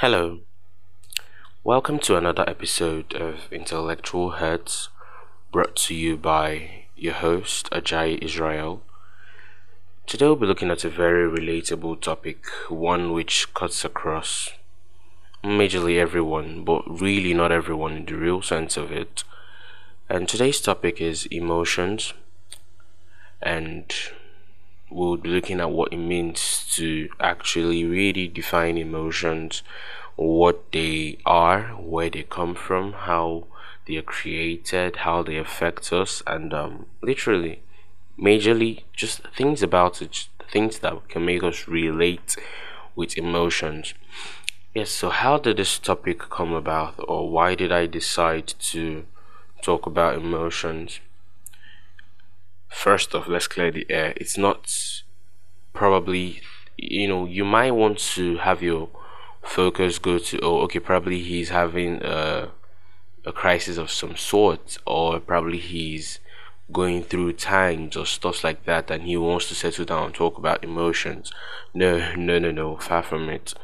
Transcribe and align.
Hello, 0.00 0.38
welcome 1.64 1.98
to 1.98 2.16
another 2.16 2.48
episode 2.48 3.12
of 3.14 3.52
Intellectual 3.52 4.30
Hertz 4.30 4.90
brought 5.50 5.74
to 5.74 5.92
you 5.92 6.16
by 6.16 6.84
your 6.94 7.14
host 7.14 7.68
Ajay 7.72 8.22
Israel. 8.22 8.80
Today 10.06 10.26
we'll 10.26 10.36
be 10.36 10.46
looking 10.46 10.70
at 10.70 10.84
a 10.84 10.88
very 10.88 11.28
relatable 11.28 12.00
topic, 12.00 12.44
one 12.68 13.12
which 13.12 13.52
cuts 13.54 13.84
across 13.84 14.50
majorly 15.42 15.98
everyone, 15.98 16.62
but 16.62 16.84
really 16.88 17.34
not 17.34 17.50
everyone 17.50 17.96
in 17.96 18.04
the 18.04 18.14
real 18.14 18.40
sense 18.40 18.76
of 18.76 18.92
it. 18.92 19.24
And 20.08 20.28
today's 20.28 20.60
topic 20.60 21.00
is 21.00 21.26
emotions, 21.26 22.14
and 23.42 23.92
we'll 24.90 25.16
be 25.16 25.28
looking 25.28 25.60
at 25.60 25.70
what 25.70 25.92
it 25.92 25.98
means 25.98 26.66
to 26.74 27.08
actually 27.20 27.84
really 27.84 28.28
define 28.28 28.78
emotions, 28.78 29.62
what 30.16 30.72
they 30.72 31.18
are, 31.26 31.68
where 31.78 32.10
they 32.10 32.22
come 32.22 32.54
from, 32.54 32.92
how 32.92 33.44
they 33.86 33.96
are 33.96 34.02
created, 34.02 34.96
how 34.96 35.22
they 35.22 35.36
affect 35.36 35.92
us, 35.92 36.22
and 36.26 36.52
um, 36.52 36.86
literally, 37.02 37.62
majorly, 38.18 38.82
just 38.92 39.22
things 39.36 39.62
about 39.62 40.02
it, 40.02 40.28
things 40.50 40.80
that 40.80 41.08
can 41.08 41.24
make 41.24 41.42
us 41.42 41.68
relate 41.68 42.36
with 42.96 43.16
emotions. 43.16 43.94
Yes, 44.74 44.90
so 44.90 45.10
how 45.10 45.38
did 45.38 45.56
this 45.56 45.78
topic 45.78 46.18
come 46.30 46.52
about, 46.52 46.94
or 46.98 47.30
why 47.30 47.54
did 47.54 47.72
I 47.72 47.86
decide 47.86 48.48
to 48.72 49.04
talk 49.62 49.86
about 49.86 50.16
emotions? 50.16 51.00
First 52.68 53.14
off, 53.14 53.28
let's 53.28 53.46
clear 53.46 53.70
the 53.70 53.86
air. 53.88 54.12
It's 54.16 54.38
not 54.38 54.72
probably, 55.72 56.42
you 56.76 57.08
know, 57.08 57.26
you 57.26 57.44
might 57.44 57.72
want 57.72 57.98
to 58.16 58.38
have 58.38 58.62
your 58.62 58.88
focus 59.42 59.98
go 59.98 60.18
to, 60.18 60.38
oh, 60.40 60.60
okay, 60.62 60.78
probably 60.78 61.20
he's 61.20 61.48
having 61.48 62.02
a, 62.02 62.50
a 63.24 63.32
crisis 63.32 63.78
of 63.78 63.90
some 63.90 64.16
sort, 64.16 64.78
or 64.86 65.20
probably 65.20 65.58
he's 65.58 66.20
going 66.70 67.02
through 67.02 67.32
times 67.32 67.96
or 67.96 68.04
stuff 68.04 68.44
like 68.44 68.64
that, 68.64 68.90
and 68.90 69.04
he 69.04 69.16
wants 69.16 69.48
to 69.48 69.54
settle 69.54 69.84
down 69.84 70.06
and 70.06 70.14
talk 70.14 70.36
about 70.36 70.62
emotions. 70.62 71.32
No, 71.72 72.14
no, 72.14 72.38
no, 72.38 72.50
no, 72.50 72.76
far 72.76 73.02
from 73.02 73.28
it 73.28 73.54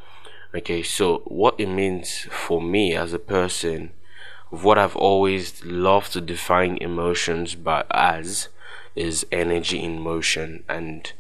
okay 0.55 0.83
so 0.83 1.19
what 1.25 1.59
it 1.59 1.67
means 1.67 2.29
for 2.31 2.63
me 2.63 2.95
as 2.95 3.13
a 3.13 3.19
person 3.19 3.91
what 4.51 4.79
i've 4.79 4.95
always 4.97 5.65
loved 5.65 6.13
to 6.13 6.21
define 6.21 6.77
emotions 6.77 7.57
by 7.57 7.85
as 7.91 8.49
is 8.95 9.27
energy 9.33 9.83
in 9.83 10.01
motion 10.01 10.63
and 10.69 11.13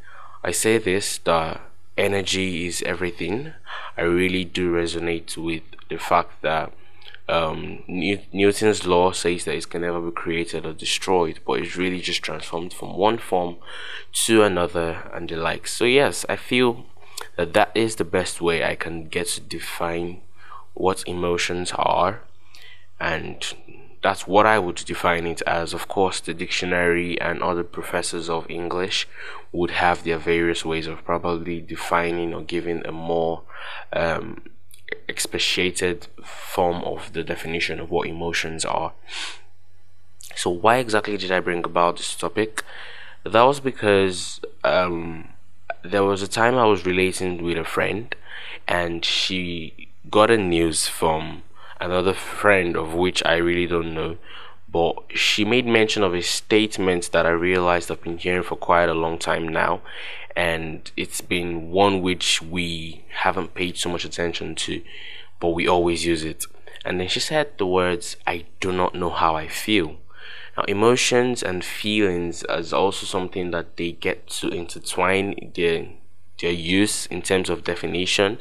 i 0.42 0.50
say 0.50 0.78
this 0.78 1.18
that 1.18 1.60
energy 1.96 2.66
is 2.66 2.82
everything 2.82 3.52
i 3.96 4.02
really 4.02 4.44
do 4.44 4.72
resonate 4.72 5.36
with 5.36 5.62
the 5.88 5.98
fact 5.98 6.42
that 6.42 6.72
um, 7.26 7.82
Newton's 7.88 8.86
law 8.86 9.12
says 9.12 9.44
that 9.44 9.54
it 9.54 9.70
can 9.70 9.80
never 9.80 10.00
be 10.00 10.10
created 10.10 10.66
or 10.66 10.74
destroyed, 10.74 11.40
but 11.46 11.54
it's 11.54 11.76
really 11.76 12.00
just 12.00 12.22
transformed 12.22 12.74
from 12.74 12.96
one 12.96 13.16
form 13.18 13.56
to 14.12 14.42
another 14.42 15.10
and 15.12 15.28
the 15.28 15.36
like. 15.36 15.66
So 15.66 15.86
yes, 15.86 16.26
I 16.28 16.36
feel 16.36 16.84
that 17.36 17.54
that 17.54 17.70
is 17.74 17.96
the 17.96 18.04
best 18.04 18.40
way 18.40 18.62
I 18.62 18.74
can 18.74 19.08
get 19.08 19.28
to 19.28 19.40
define 19.40 20.20
what 20.74 21.02
emotions 21.06 21.72
are 21.76 22.20
and 23.00 23.54
that's 24.04 24.26
what 24.26 24.44
I 24.44 24.58
would 24.58 24.76
define 24.76 25.26
it 25.26 25.40
as. 25.46 25.72
Of 25.72 25.88
course, 25.88 26.20
the 26.20 26.34
dictionary 26.34 27.18
and 27.18 27.42
other 27.42 27.64
professors 27.64 28.28
of 28.28 28.48
English 28.50 29.08
would 29.50 29.70
have 29.70 30.04
their 30.04 30.18
various 30.18 30.62
ways 30.62 30.86
of 30.86 31.02
probably 31.06 31.58
defining 31.62 32.34
or 32.34 32.42
giving 32.42 32.84
a 32.86 32.92
more 32.92 33.44
um, 33.94 34.42
expatiated 35.08 36.08
form 36.22 36.84
of 36.84 37.14
the 37.14 37.24
definition 37.24 37.80
of 37.80 37.90
what 37.90 38.06
emotions 38.06 38.66
are. 38.66 38.92
So, 40.36 40.50
why 40.50 40.76
exactly 40.76 41.16
did 41.16 41.32
I 41.32 41.40
bring 41.40 41.64
about 41.64 41.96
this 41.96 42.14
topic? 42.14 42.62
That 43.24 43.42
was 43.44 43.58
because 43.58 44.38
um, 44.64 45.30
there 45.82 46.04
was 46.04 46.20
a 46.20 46.28
time 46.28 46.56
I 46.56 46.66
was 46.66 46.84
relating 46.84 47.42
with 47.42 47.56
a 47.56 47.64
friend, 47.64 48.14
and 48.68 49.02
she 49.02 49.88
got 50.10 50.30
a 50.30 50.36
news 50.36 50.88
from 50.88 51.42
another 51.84 52.14
friend 52.14 52.76
of 52.76 52.94
which 52.94 53.22
I 53.24 53.36
really 53.36 53.66
don't 53.66 53.94
know. 53.94 54.16
But 54.68 54.96
she 55.14 55.44
made 55.44 55.66
mention 55.66 56.02
of 56.02 56.14
a 56.14 56.22
statement 56.22 57.12
that 57.12 57.26
I 57.26 57.30
realized 57.30 57.90
I've 57.90 58.02
been 58.02 58.18
hearing 58.18 58.42
for 58.42 58.56
quite 58.56 58.88
a 58.88 58.94
long 58.94 59.18
time 59.18 59.46
now, 59.46 59.82
and 60.34 60.90
it's 60.96 61.20
been 61.20 61.70
one 61.70 62.02
which 62.02 62.42
we 62.42 63.04
haven't 63.10 63.54
paid 63.54 63.76
so 63.76 63.88
much 63.88 64.04
attention 64.04 64.56
to, 64.56 64.82
but 65.38 65.50
we 65.50 65.68
always 65.68 66.04
use 66.04 66.24
it. 66.24 66.46
And 66.84 66.98
then 66.98 67.08
she 67.08 67.20
said 67.20 67.56
the 67.56 67.66
words, 67.66 68.16
I 68.26 68.46
do 68.58 68.72
not 68.72 68.94
know 68.96 69.10
how 69.10 69.36
I 69.36 69.46
feel. 69.46 69.96
Now, 70.56 70.64
emotions 70.64 71.42
and 71.42 71.64
feelings 71.64 72.44
is 72.48 72.72
also 72.72 73.06
something 73.06 73.50
that 73.52 73.76
they 73.76 73.92
get 73.92 74.26
to 74.38 74.48
intertwine 74.48 75.52
their 75.54 75.86
their 76.40 76.52
use 76.52 77.06
in 77.06 77.22
terms 77.22 77.48
of 77.48 77.64
definition. 77.64 78.38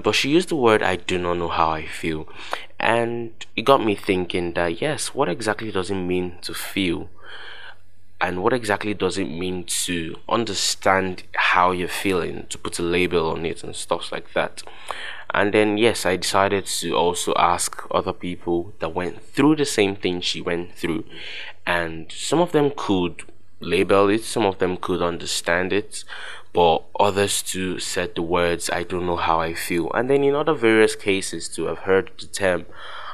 But 0.00 0.14
she 0.14 0.30
used 0.30 0.48
the 0.48 0.56
word 0.56 0.82
I 0.82 0.96
do 0.96 1.18
not 1.18 1.34
know 1.34 1.48
how 1.48 1.70
I 1.70 1.86
feel. 1.86 2.28
And 2.78 3.32
it 3.56 3.62
got 3.62 3.84
me 3.84 3.94
thinking 3.94 4.52
that 4.54 4.80
yes, 4.80 5.14
what 5.14 5.28
exactly 5.28 5.70
does 5.70 5.90
it 5.90 5.96
mean 5.96 6.38
to 6.42 6.54
feel? 6.54 7.08
And 8.20 8.42
what 8.42 8.52
exactly 8.52 8.94
does 8.94 9.18
it 9.18 9.26
mean 9.26 9.64
to 9.64 10.16
understand 10.28 11.24
how 11.34 11.72
you're 11.72 11.88
feeling, 11.88 12.46
to 12.48 12.56
put 12.56 12.78
a 12.78 12.82
label 12.82 13.30
on 13.30 13.44
it 13.44 13.62
and 13.62 13.76
stuff 13.76 14.10
like 14.12 14.32
that? 14.32 14.62
and 15.34 15.52
then 15.52 15.76
yes 15.76 16.06
i 16.06 16.16
decided 16.16 16.64
to 16.64 16.92
also 16.92 17.34
ask 17.36 17.82
other 17.90 18.12
people 18.12 18.72
that 18.78 18.94
went 18.94 19.20
through 19.20 19.56
the 19.56 19.64
same 19.64 19.96
thing 19.96 20.20
she 20.20 20.40
went 20.40 20.72
through 20.72 21.04
and 21.66 22.10
some 22.12 22.40
of 22.40 22.52
them 22.52 22.70
could 22.76 23.24
label 23.60 24.08
it 24.08 24.22
some 24.22 24.46
of 24.46 24.58
them 24.58 24.76
could 24.76 25.02
understand 25.02 25.72
it 25.72 26.04
but 26.54 26.84
others 26.98 27.42
too 27.42 27.78
said 27.78 28.14
the 28.14 28.22
words 28.22 28.70
i 28.70 28.82
don't 28.82 29.06
know 29.06 29.16
how 29.16 29.40
i 29.40 29.52
feel. 29.52 29.90
And 29.92 30.08
then 30.08 30.24
in 30.24 30.34
other 30.34 30.54
various 30.54 30.96
cases 30.96 31.48
to 31.50 31.66
have 31.66 31.80
heard 31.80 32.10
the 32.18 32.26
term 32.26 32.64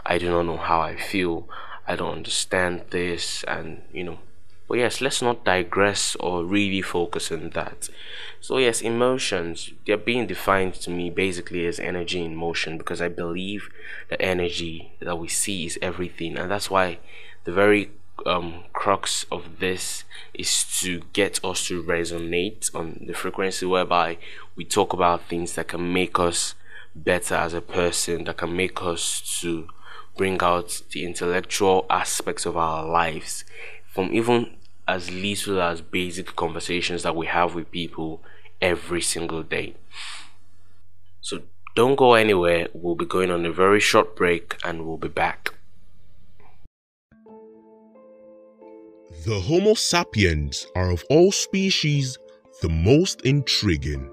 i 0.06 0.18
do 0.18 0.30
not 0.30 0.46
know 0.46 0.58
how 0.58 0.80
i 0.80 0.96
feel. 0.96 1.48
I 1.88 1.96
don't 1.96 2.18
understand 2.18 2.84
this. 2.90 3.42
And 3.48 3.82
you 3.92 4.04
know 4.04 4.18
but 4.70 4.78
yes, 4.78 5.00
let's 5.00 5.20
not 5.20 5.44
digress 5.44 6.14
or 6.20 6.44
really 6.44 6.80
focus 6.80 7.32
on 7.32 7.50
that. 7.54 7.88
So 8.40 8.58
yes, 8.58 8.80
emotions, 8.82 9.72
they're 9.84 9.96
being 9.96 10.28
defined 10.28 10.74
to 10.74 10.90
me 10.90 11.10
basically 11.10 11.66
as 11.66 11.80
energy 11.80 12.24
in 12.24 12.36
motion 12.36 12.78
because 12.78 13.02
I 13.02 13.08
believe 13.08 13.68
that 14.10 14.22
energy 14.22 14.92
that 15.00 15.16
we 15.16 15.26
see 15.26 15.66
is 15.66 15.76
everything. 15.82 16.38
And 16.38 16.48
that's 16.48 16.70
why 16.70 17.00
the 17.42 17.50
very 17.50 17.90
um, 18.24 18.62
crux 18.80 19.26
of 19.30 19.58
this 19.58 20.04
is 20.32 20.64
to 20.80 21.02
get 21.12 21.38
us 21.44 21.66
to 21.66 21.82
resonate 21.82 22.74
on 22.74 22.98
the 23.06 23.12
frequency 23.12 23.66
whereby 23.66 24.16
we 24.56 24.64
talk 24.64 24.94
about 24.94 25.28
things 25.28 25.54
that 25.54 25.68
can 25.68 25.92
make 25.92 26.18
us 26.18 26.54
better 26.96 27.34
as 27.34 27.52
a 27.52 27.60
person, 27.60 28.24
that 28.24 28.38
can 28.38 28.56
make 28.56 28.82
us 28.82 29.38
to 29.38 29.68
bring 30.16 30.40
out 30.40 30.80
the 30.92 31.04
intellectual 31.04 31.84
aspects 31.90 32.46
of 32.46 32.56
our 32.56 32.82
lives 32.82 33.44
from 33.86 34.14
even 34.14 34.56
as 34.88 35.10
little 35.10 35.60
as 35.60 35.82
basic 35.82 36.34
conversations 36.34 37.02
that 37.02 37.14
we 37.14 37.26
have 37.26 37.54
with 37.54 37.70
people 37.70 38.22
every 38.62 39.02
single 39.02 39.42
day. 39.42 39.74
So 41.20 41.42
don't 41.76 41.96
go 41.96 42.14
anywhere. 42.14 42.68
We'll 42.72 42.94
be 42.94 43.04
going 43.04 43.30
on 43.30 43.44
a 43.44 43.52
very 43.52 43.80
short 43.80 44.16
break 44.16 44.56
and 44.64 44.86
we'll 44.86 44.96
be 44.96 45.08
back. 45.08 45.59
The 49.26 49.38
Homo 49.38 49.74
sapiens 49.74 50.66
are 50.74 50.90
of 50.90 51.04
all 51.10 51.30
species 51.30 52.16
the 52.62 52.70
most 52.70 53.20
intriguing. 53.20 54.10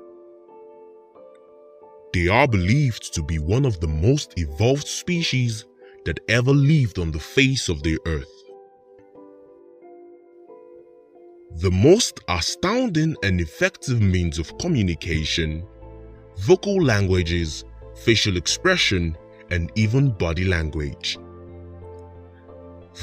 They 2.11 2.27
are 2.27 2.45
believed 2.45 3.13
to 3.13 3.23
be 3.23 3.39
one 3.39 3.63
of 3.63 3.79
the 3.79 3.87
most 3.87 4.33
evolved 4.37 4.85
species 4.85 5.63
that 6.03 6.19
ever 6.27 6.51
lived 6.51 6.99
on 6.99 7.11
the 7.11 7.21
face 7.21 7.69
of 7.69 7.83
the 7.83 7.97
earth. 8.05 8.33
The 11.61 11.71
most 11.71 12.19
astounding 12.27 13.15
and 13.23 13.39
effective 13.39 14.01
means 14.01 14.39
of 14.39 14.57
communication, 14.57 15.65
vocal 16.39 16.83
languages, 16.83 17.63
facial 17.95 18.35
expression, 18.35 19.17
and 19.51 19.71
even 19.75 20.09
body 20.09 20.43
language. 20.43 21.17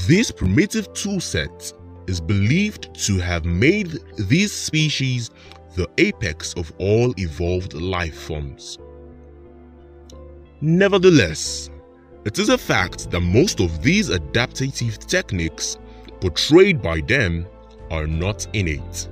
This 0.06 0.30
primitive 0.30 0.92
toolset 0.92 1.72
is 2.06 2.20
believed 2.20 2.94
to 3.06 3.18
have 3.18 3.44
made 3.44 3.98
these 4.18 4.52
species 4.52 5.30
the 5.74 5.88
apex 5.98 6.54
of 6.54 6.72
all 6.78 7.12
evolved 7.18 7.74
life 7.74 8.18
forms. 8.18 8.78
Nevertheless, 10.60 11.70
it 12.24 12.38
is 12.38 12.48
a 12.48 12.58
fact 12.58 13.10
that 13.10 13.20
most 13.20 13.60
of 13.60 13.82
these 13.82 14.08
adaptative 14.08 14.98
techniques 15.06 15.78
portrayed 16.20 16.80
by 16.80 17.00
them 17.00 17.46
are 17.90 18.06
not 18.06 18.46
innate. 18.54 19.08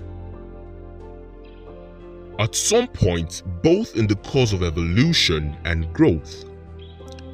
At 2.39 2.55
some 2.55 2.89
point, 2.89 3.43
both 3.63 3.97
in 3.97 4.07
the 4.07 4.17
course 4.17 4.53
of 4.53 4.63
evolution 4.63 5.57
and 5.65 5.93
growth, 5.93 6.45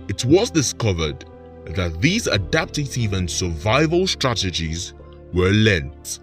it 0.09 0.25
was 0.25 0.51
discovered 0.51 1.25
that 1.67 2.01
these 2.01 2.27
adaptive 2.27 3.13
and 3.13 3.31
survival 3.31 4.07
strategies 4.07 4.95
were 5.33 5.51
learnt, 5.51 6.21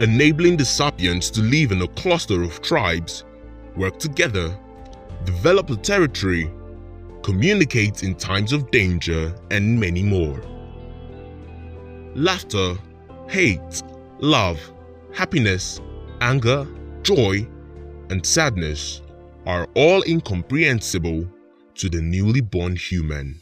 enabling 0.00 0.56
the 0.56 0.64
sapiens 0.64 1.30
to 1.30 1.40
live 1.40 1.72
in 1.72 1.82
a 1.82 1.88
cluster 1.88 2.42
of 2.42 2.60
tribes, 2.62 3.24
work 3.76 3.98
together, 3.98 4.56
develop 5.24 5.70
a 5.70 5.76
territory, 5.76 6.50
communicate 7.22 8.02
in 8.02 8.14
times 8.14 8.52
of 8.52 8.70
danger, 8.70 9.34
and 9.50 9.78
many 9.78 10.02
more. 10.02 10.40
Laughter, 12.14 12.76
hate, 13.28 13.82
love, 14.18 14.58
happiness, 15.12 15.80
anger, 16.20 16.66
joy, 17.02 17.46
and 18.10 18.24
sadness 18.24 19.02
are 19.46 19.68
all 19.74 20.02
incomprehensible 20.06 21.26
to 21.74 21.88
the 21.88 22.00
newly 22.00 22.40
born 22.40 22.74
human. 22.74 23.40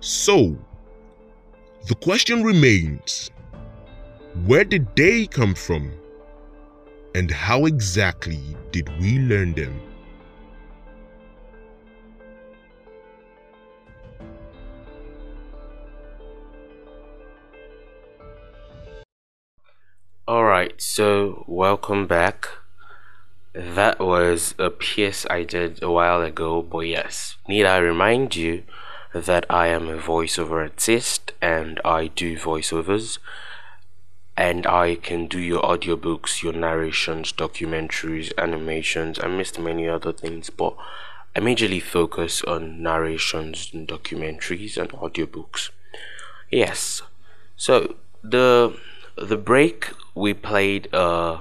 So, 0.00 0.56
the 1.86 1.94
question 1.96 2.44
remains 2.44 3.30
where 4.46 4.64
did 4.64 4.86
they 4.96 5.26
come 5.26 5.54
from? 5.54 5.92
And 7.14 7.30
how 7.30 7.66
exactly 7.66 8.56
did 8.70 8.88
we 9.00 9.18
learn 9.18 9.52
them? 9.52 9.80
Alright, 20.26 20.80
so 20.80 21.44
welcome 21.46 22.06
back. 22.06 22.48
That 23.52 23.98
was 23.98 24.54
a 24.58 24.70
piece 24.70 25.26
I 25.28 25.42
did 25.42 25.82
a 25.82 25.90
while 25.90 26.22
ago, 26.22 26.62
but 26.62 26.86
yes, 26.86 27.36
need 27.46 27.66
I 27.66 27.76
remind 27.78 28.34
you 28.34 28.62
that 29.14 29.44
I 29.50 29.68
am 29.68 29.88
a 29.88 29.98
voiceover 29.98 30.62
artist 30.62 31.32
and 31.40 31.80
I 31.84 32.08
do 32.08 32.36
voiceovers 32.38 33.18
and 34.36 34.66
I 34.66 34.94
can 34.94 35.26
do 35.26 35.38
your 35.38 35.62
audiobooks, 35.62 36.42
your 36.42 36.54
narrations, 36.54 37.32
documentaries, 37.32 38.32
animations. 38.38 39.18
I 39.22 39.28
missed 39.28 39.58
many 39.58 39.86
other 39.88 40.12
things, 40.12 40.48
but 40.48 40.74
I 41.36 41.40
majorly 41.40 41.82
focus 41.82 42.42
on 42.42 42.82
narrations 42.82 43.70
and 43.72 43.86
documentaries 43.86 44.76
and 44.76 44.90
audiobooks. 44.90 45.70
Yes. 46.50 47.02
So 47.56 47.96
the 48.22 48.78
the 49.16 49.36
break 49.36 49.90
we 50.14 50.32
played 50.32 50.92
uh 50.94 51.38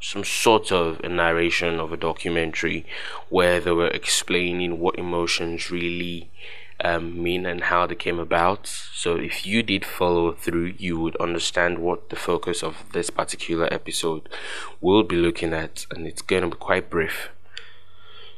some 0.00 0.24
sort 0.24 0.72
of 0.72 0.98
a 1.04 1.08
narration 1.08 1.78
of 1.78 1.92
a 1.92 1.96
documentary 1.96 2.86
where 3.28 3.60
they 3.60 3.70
were 3.70 3.88
explaining 3.88 4.78
what 4.78 4.98
emotions 4.98 5.70
really 5.70 6.30
um, 6.84 7.22
mean 7.22 7.46
and 7.46 7.64
how 7.64 7.86
they 7.86 7.94
came 7.94 8.18
about. 8.18 8.66
So, 8.66 9.16
if 9.16 9.46
you 9.46 9.62
did 9.62 9.84
follow 9.84 10.32
through, 10.32 10.74
you 10.78 10.98
would 11.00 11.16
understand 11.16 11.78
what 11.78 12.10
the 12.10 12.16
focus 12.16 12.62
of 12.62 12.84
this 12.92 13.10
particular 13.10 13.72
episode 13.72 14.28
will 14.80 15.02
be 15.02 15.16
looking 15.16 15.52
at, 15.52 15.86
and 15.90 16.06
it's 16.06 16.22
going 16.22 16.42
to 16.42 16.48
be 16.48 16.56
quite 16.56 16.90
brief. 16.90 17.30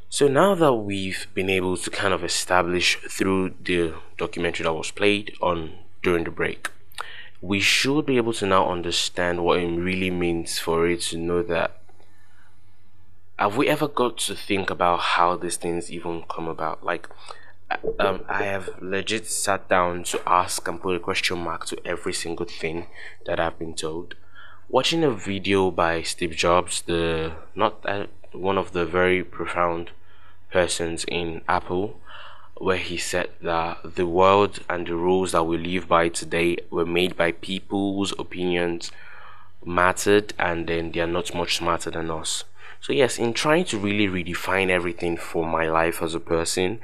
So, 0.09 0.27
now 0.27 0.55
that 0.55 0.73
we've 0.73 1.27
been 1.33 1.49
able 1.49 1.77
to 1.77 1.89
kind 1.89 2.13
of 2.13 2.23
establish 2.23 2.97
through 3.09 3.55
the 3.63 3.93
documentary 4.17 4.63
that 4.63 4.73
was 4.73 4.91
played 4.91 5.35
on 5.41 5.73
during 6.01 6.23
the 6.25 6.31
break 6.31 6.69
we 7.43 7.59
should 7.59 8.05
be 8.05 8.15
able 8.15 8.31
to 8.31 8.45
now 8.45 8.71
understand 8.71 9.43
what 9.43 9.59
it 9.59 9.67
really 9.67 10.09
means 10.09 10.59
for 10.59 10.87
it 10.87 11.01
to 11.01 11.17
know 11.17 11.43
that 11.43 11.77
have 13.37 13.57
we 13.57 13.67
ever 13.67 13.85
got 13.85 14.17
to 14.17 14.33
think 14.33 14.69
about 14.69 14.99
how 15.01 15.35
these 15.35 15.57
things 15.57 15.91
even 15.91 16.23
come 16.29 16.47
about 16.47 16.85
like 16.85 17.09
um, 17.99 18.25
I 18.27 18.43
have 18.43 18.69
legit 18.81 19.27
sat 19.27 19.67
down 19.69 20.03
to 20.05 20.21
ask 20.27 20.67
and 20.67 20.81
put 20.81 20.95
a 20.95 20.99
question 20.99 21.39
mark 21.39 21.65
to 21.67 21.77
every 21.85 22.13
single 22.13 22.45
thing 22.45 22.87
that 23.25 23.39
I've 23.39 23.59
been 23.59 23.73
told. 23.73 24.15
Watching 24.69 25.03
a 25.03 25.11
video 25.11 25.71
by 25.71 26.01
Steve 26.01 26.35
Jobs, 26.35 26.81
the 26.81 27.33
not 27.55 27.85
uh, 27.85 28.07
one 28.31 28.57
of 28.57 28.71
the 28.71 28.85
very 28.85 29.23
profound 29.23 29.91
persons 30.51 31.05
in 31.07 31.41
Apple, 31.47 31.99
where 32.57 32.77
he 32.77 32.97
said 32.97 33.29
that 33.41 33.95
the 33.95 34.07
world 34.07 34.59
and 34.69 34.87
the 34.87 34.95
rules 34.95 35.31
that 35.31 35.43
we 35.43 35.57
live 35.57 35.87
by 35.87 36.09
today 36.09 36.57
were 36.69 36.85
made 36.85 37.15
by 37.15 37.31
people 37.31 37.95
whose 37.95 38.13
opinions 38.17 38.91
mattered 39.65 40.33
and 40.37 40.67
then 40.67 40.91
they 40.91 40.99
are 40.99 41.07
not 41.07 41.33
much 41.33 41.57
smarter 41.57 41.91
than 41.91 42.09
us. 42.11 42.43
So, 42.83 42.91
yes, 42.91 43.17
in 43.17 43.31
trying 43.33 43.63
to 43.71 43.77
really 43.77 44.09
redefine 44.09 44.69
everything 44.69 45.15
for 45.15 45.45
my 45.45 45.69
life 45.69 46.01
as 46.01 46.13
a 46.13 46.19
person, 46.19 46.81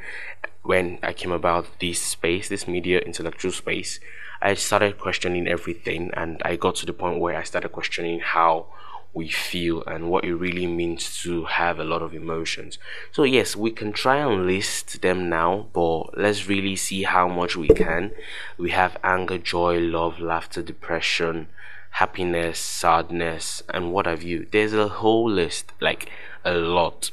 when 0.64 0.98
I 1.04 1.12
came 1.12 1.34
about 1.34 1.66
this 1.82 2.00
space, 2.00 2.48
this 2.48 2.70
media 2.70 3.00
intellectual 3.00 3.52
space, 3.52 4.00
I 4.42 4.54
started 4.54 4.98
questioning 4.98 5.46
everything 5.46 6.12
and 6.14 6.42
I 6.46 6.56
got 6.56 6.76
to 6.76 6.86
the 6.86 6.94
point 6.94 7.20
where 7.20 7.36
I 7.38 7.44
started 7.44 7.74
questioning 7.74 8.22
how 8.22 8.68
we 9.14 9.28
feel 9.28 9.84
and 9.88 10.10
what 10.10 10.24
it 10.24 10.36
really 10.36 10.68
means 10.68 11.22
to 11.24 11.44
have 11.44 11.80
a 11.80 11.84
lot 11.84 12.02
of 12.02 12.14
emotions. 12.14 12.78
So, 13.12 13.24
yes, 13.24 13.58
we 13.58 13.72
can 13.72 13.92
try 13.92 14.20
and 14.20 14.48
list 14.48 15.02
them 15.02 15.28
now, 15.28 15.68
but 15.74 16.18
let's 16.18 16.48
really 16.48 16.78
see 16.78 17.04
how 17.04 17.28
much 17.28 17.58
we 17.58 17.68
can. 17.68 18.12
We 18.58 18.70
have 18.70 18.96
anger, 19.04 19.38
joy, 19.38 19.80
love, 19.80 20.22
laughter, 20.22 20.62
depression, 20.62 21.50
happiness, 21.92 22.60
sadness, 22.60 23.64
and 23.70 23.92
what 23.92 24.06
have 24.06 24.24
you. 24.24 24.48
There's 24.52 24.74
a 24.74 24.88
whole 24.88 25.30
list, 25.30 25.72
like 25.80 26.10
a 26.46 26.54
lot. 26.54 27.12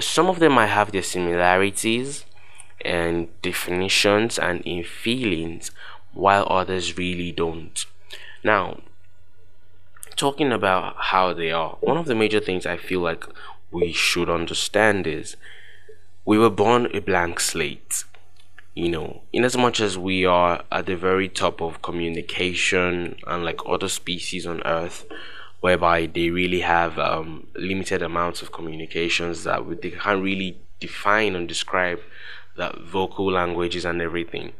Some 0.00 0.28
of 0.28 0.38
them 0.38 0.52
might 0.52 0.66
have 0.66 0.92
their 0.92 1.02
similarities 1.02 2.24
and 2.84 3.28
definitions 3.42 4.38
and 4.38 4.60
in 4.62 4.82
feelings, 4.84 5.70
while 6.12 6.46
others 6.50 6.96
really 6.96 7.32
don't. 7.32 7.84
Now, 8.42 8.80
talking 10.16 10.52
about 10.52 10.96
how 10.98 11.32
they 11.32 11.50
are, 11.50 11.76
one 11.80 11.96
of 11.96 12.06
the 12.06 12.14
major 12.14 12.40
things 12.40 12.66
I 12.66 12.76
feel 12.76 13.00
like 13.00 13.24
we 13.70 13.92
should 13.92 14.28
understand 14.28 15.06
is 15.06 15.36
we 16.24 16.38
were 16.38 16.50
born 16.50 16.88
a 16.94 17.00
blank 17.00 17.40
slate. 17.40 18.04
You 18.74 18.88
know, 18.88 19.22
in 19.34 19.44
as 19.44 19.56
much 19.56 19.80
as 19.80 19.98
we 19.98 20.24
are 20.24 20.64
at 20.72 20.86
the 20.86 20.96
very 20.96 21.28
top 21.28 21.60
of 21.60 21.82
communication, 21.82 23.16
unlike 23.26 23.60
other 23.66 23.88
species 23.88 24.46
on 24.46 24.62
Earth, 24.64 25.04
whereby 25.60 26.06
they 26.06 26.30
really 26.30 26.60
have 26.60 26.98
um, 26.98 27.46
limited 27.54 28.02
amounts 28.02 28.40
of 28.40 28.50
communications 28.50 29.44
that 29.44 29.82
they 29.82 29.90
can't 29.90 30.22
really 30.22 30.58
define 30.80 31.36
and 31.36 31.46
describe 31.46 32.00
that 32.56 32.80
vocal 32.80 33.30
languages 33.30 33.84
and 33.84 34.00
everything. 34.00 34.52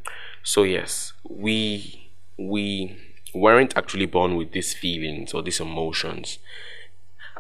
So 0.42 0.62
yes, 0.62 1.12
we 1.28 2.10
we 2.37 2.96
weren't 3.34 3.76
actually 3.76 4.06
born 4.06 4.37
with 4.37 4.52
these 4.52 4.75
feelings 4.75 5.32
or 5.32 5.42
these 5.42 5.60
emotions. 5.60 6.38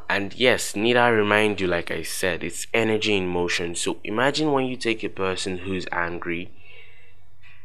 And 0.08 0.34
yes, 0.34 0.74
need 0.74 0.96
I 0.96 1.08
remind 1.08 1.60
you, 1.60 1.66
like 1.66 1.90
I 1.90 2.02
said, 2.02 2.42
it's 2.42 2.66
energy 2.74 3.16
in 3.16 3.28
motion. 3.28 3.74
So 3.74 3.98
imagine 4.04 4.52
when 4.52 4.66
you 4.66 4.76
take 4.76 5.02
a 5.04 5.08
person 5.08 5.58
who's 5.58 5.86
angry, 5.92 6.50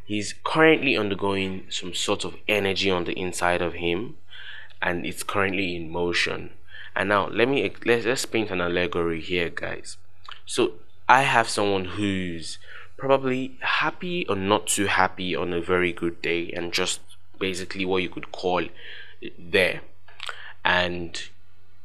he's 0.08 0.34
currently 0.44 0.98
undergoing 0.98 1.66
some 1.70 1.94
sort 1.94 2.24
of 2.24 2.36
energy 2.48 2.90
on 2.90 3.04
the 3.04 3.14
inside 3.14 3.62
of 3.62 3.76
him, 3.76 4.18
and 4.82 5.06
it's 5.06 5.22
currently 5.22 5.76
in 5.76 5.92
motion. 5.92 6.52
And 6.96 7.10
now 7.10 7.28
let 7.28 7.48
me 7.48 7.72
let's, 7.86 8.06
let's 8.06 8.26
paint 8.26 8.50
an 8.50 8.62
allegory 8.62 9.22
here, 9.22 9.50
guys. 9.50 9.98
So 10.46 10.74
I 11.08 11.22
have 11.24 11.48
someone 11.48 11.86
who's 11.86 12.58
probably 12.98 13.58
happy 13.60 14.26
or 14.28 14.36
not 14.36 14.66
too 14.66 14.88
happy 14.88 15.36
on 15.36 15.54
a 15.54 15.62
very 15.62 15.94
good 15.94 16.22
day 16.22 16.52
and 16.52 16.74
just 16.74 17.00
basically 17.38 17.86
what 17.86 18.02
you 18.02 18.10
could 18.10 18.32
call 18.32 18.64
there 19.38 19.82
and 20.66 21.30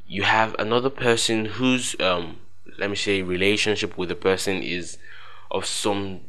you 0.08 0.22
have 0.22 0.56
another 0.58 0.88
person 0.88 1.44
whose 1.44 1.94
um 2.00 2.38
let 2.78 2.88
me 2.88 2.96
say 2.96 3.20
relationship 3.20 3.96
with 3.98 4.08
the 4.08 4.14
person 4.14 4.62
is 4.62 4.96
of 5.50 5.66
some 5.66 6.20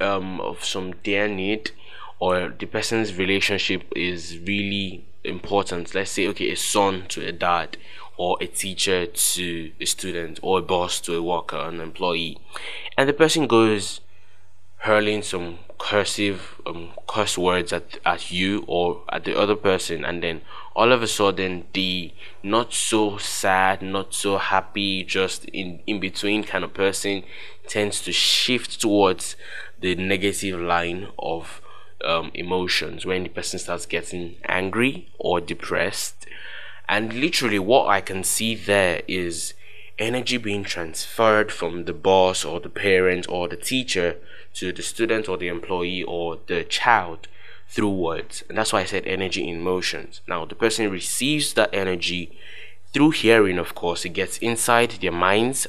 um 0.00 0.40
of 0.40 0.64
some 0.64 0.92
dear 1.02 1.28
need 1.28 1.70
or 2.18 2.48
the 2.48 2.66
person's 2.66 3.16
relationship 3.16 3.84
is 3.94 4.38
really 4.38 5.04
important. 5.24 5.94
Let's 5.94 6.12
say 6.12 6.26
okay 6.28 6.50
a 6.50 6.56
son 6.56 7.06
to 7.08 7.26
a 7.26 7.32
dad 7.32 7.76
or 8.16 8.38
a 8.40 8.46
teacher 8.46 9.06
to 9.06 9.72
a 9.80 9.84
student 9.84 10.38
or 10.42 10.60
a 10.60 10.62
boss 10.62 11.00
to 11.02 11.16
a 11.16 11.22
worker 11.22 11.58
an 11.58 11.80
employee. 11.80 12.38
And 12.96 13.08
the 13.08 13.12
person 13.12 13.46
goes 13.46 14.00
hurling 14.78 15.22
some 15.22 15.58
cursive 15.78 16.60
um, 16.64 16.90
curse 17.06 17.36
words 17.36 17.72
at, 17.72 17.98
at 18.04 18.30
you 18.30 18.64
or 18.66 19.02
at 19.10 19.24
the 19.24 19.38
other 19.38 19.56
person 19.56 20.04
and 20.04 20.22
then 20.22 20.40
all 20.74 20.92
of 20.92 21.02
a 21.02 21.06
sudden 21.06 21.66
the 21.74 22.12
not 22.42 22.72
so 22.72 23.18
sad 23.18 23.82
not 23.82 24.14
so 24.14 24.38
happy 24.38 25.04
just 25.04 25.44
in 25.46 25.80
in 25.86 26.00
between 26.00 26.42
kind 26.42 26.64
of 26.64 26.72
person 26.72 27.22
tends 27.66 28.00
to 28.00 28.12
shift 28.12 28.80
towards 28.80 29.36
the 29.80 29.94
negative 29.94 30.60
line 30.60 31.08
of 31.18 31.60
um, 32.04 32.30
emotions 32.34 33.06
when 33.06 33.22
the 33.22 33.28
person 33.28 33.58
starts 33.58 33.86
getting 33.86 34.36
angry 34.44 35.08
or 35.18 35.40
depressed 35.40 36.26
and 36.88 37.12
literally 37.14 37.58
what 37.58 37.88
i 37.88 38.00
can 38.00 38.22
see 38.22 38.54
there 38.54 39.02
is 39.08 39.54
energy 39.98 40.36
being 40.36 40.62
transferred 40.62 41.50
from 41.50 41.84
the 41.84 41.92
boss 41.92 42.44
or 42.44 42.60
the 42.60 42.68
parent 42.68 43.26
or 43.28 43.48
the 43.48 43.56
teacher 43.56 44.16
to 44.54 44.72
the 44.72 44.82
student 44.82 45.28
or 45.28 45.36
the 45.36 45.48
employee 45.48 46.02
or 46.02 46.38
the 46.46 46.64
child 46.64 47.28
through 47.68 47.90
words. 47.90 48.44
And 48.48 48.56
that's 48.56 48.72
why 48.72 48.80
I 48.80 48.84
said 48.84 49.06
energy 49.06 49.48
in 49.48 49.60
motions. 49.60 50.20
Now, 50.26 50.44
the 50.44 50.54
person 50.54 50.90
receives 50.90 51.54
that 51.54 51.70
energy 51.72 52.38
through 52.92 53.10
hearing, 53.10 53.58
of 53.58 53.74
course, 53.74 54.04
it 54.04 54.10
gets 54.10 54.38
inside 54.38 54.90
their 54.92 55.12
minds, 55.12 55.66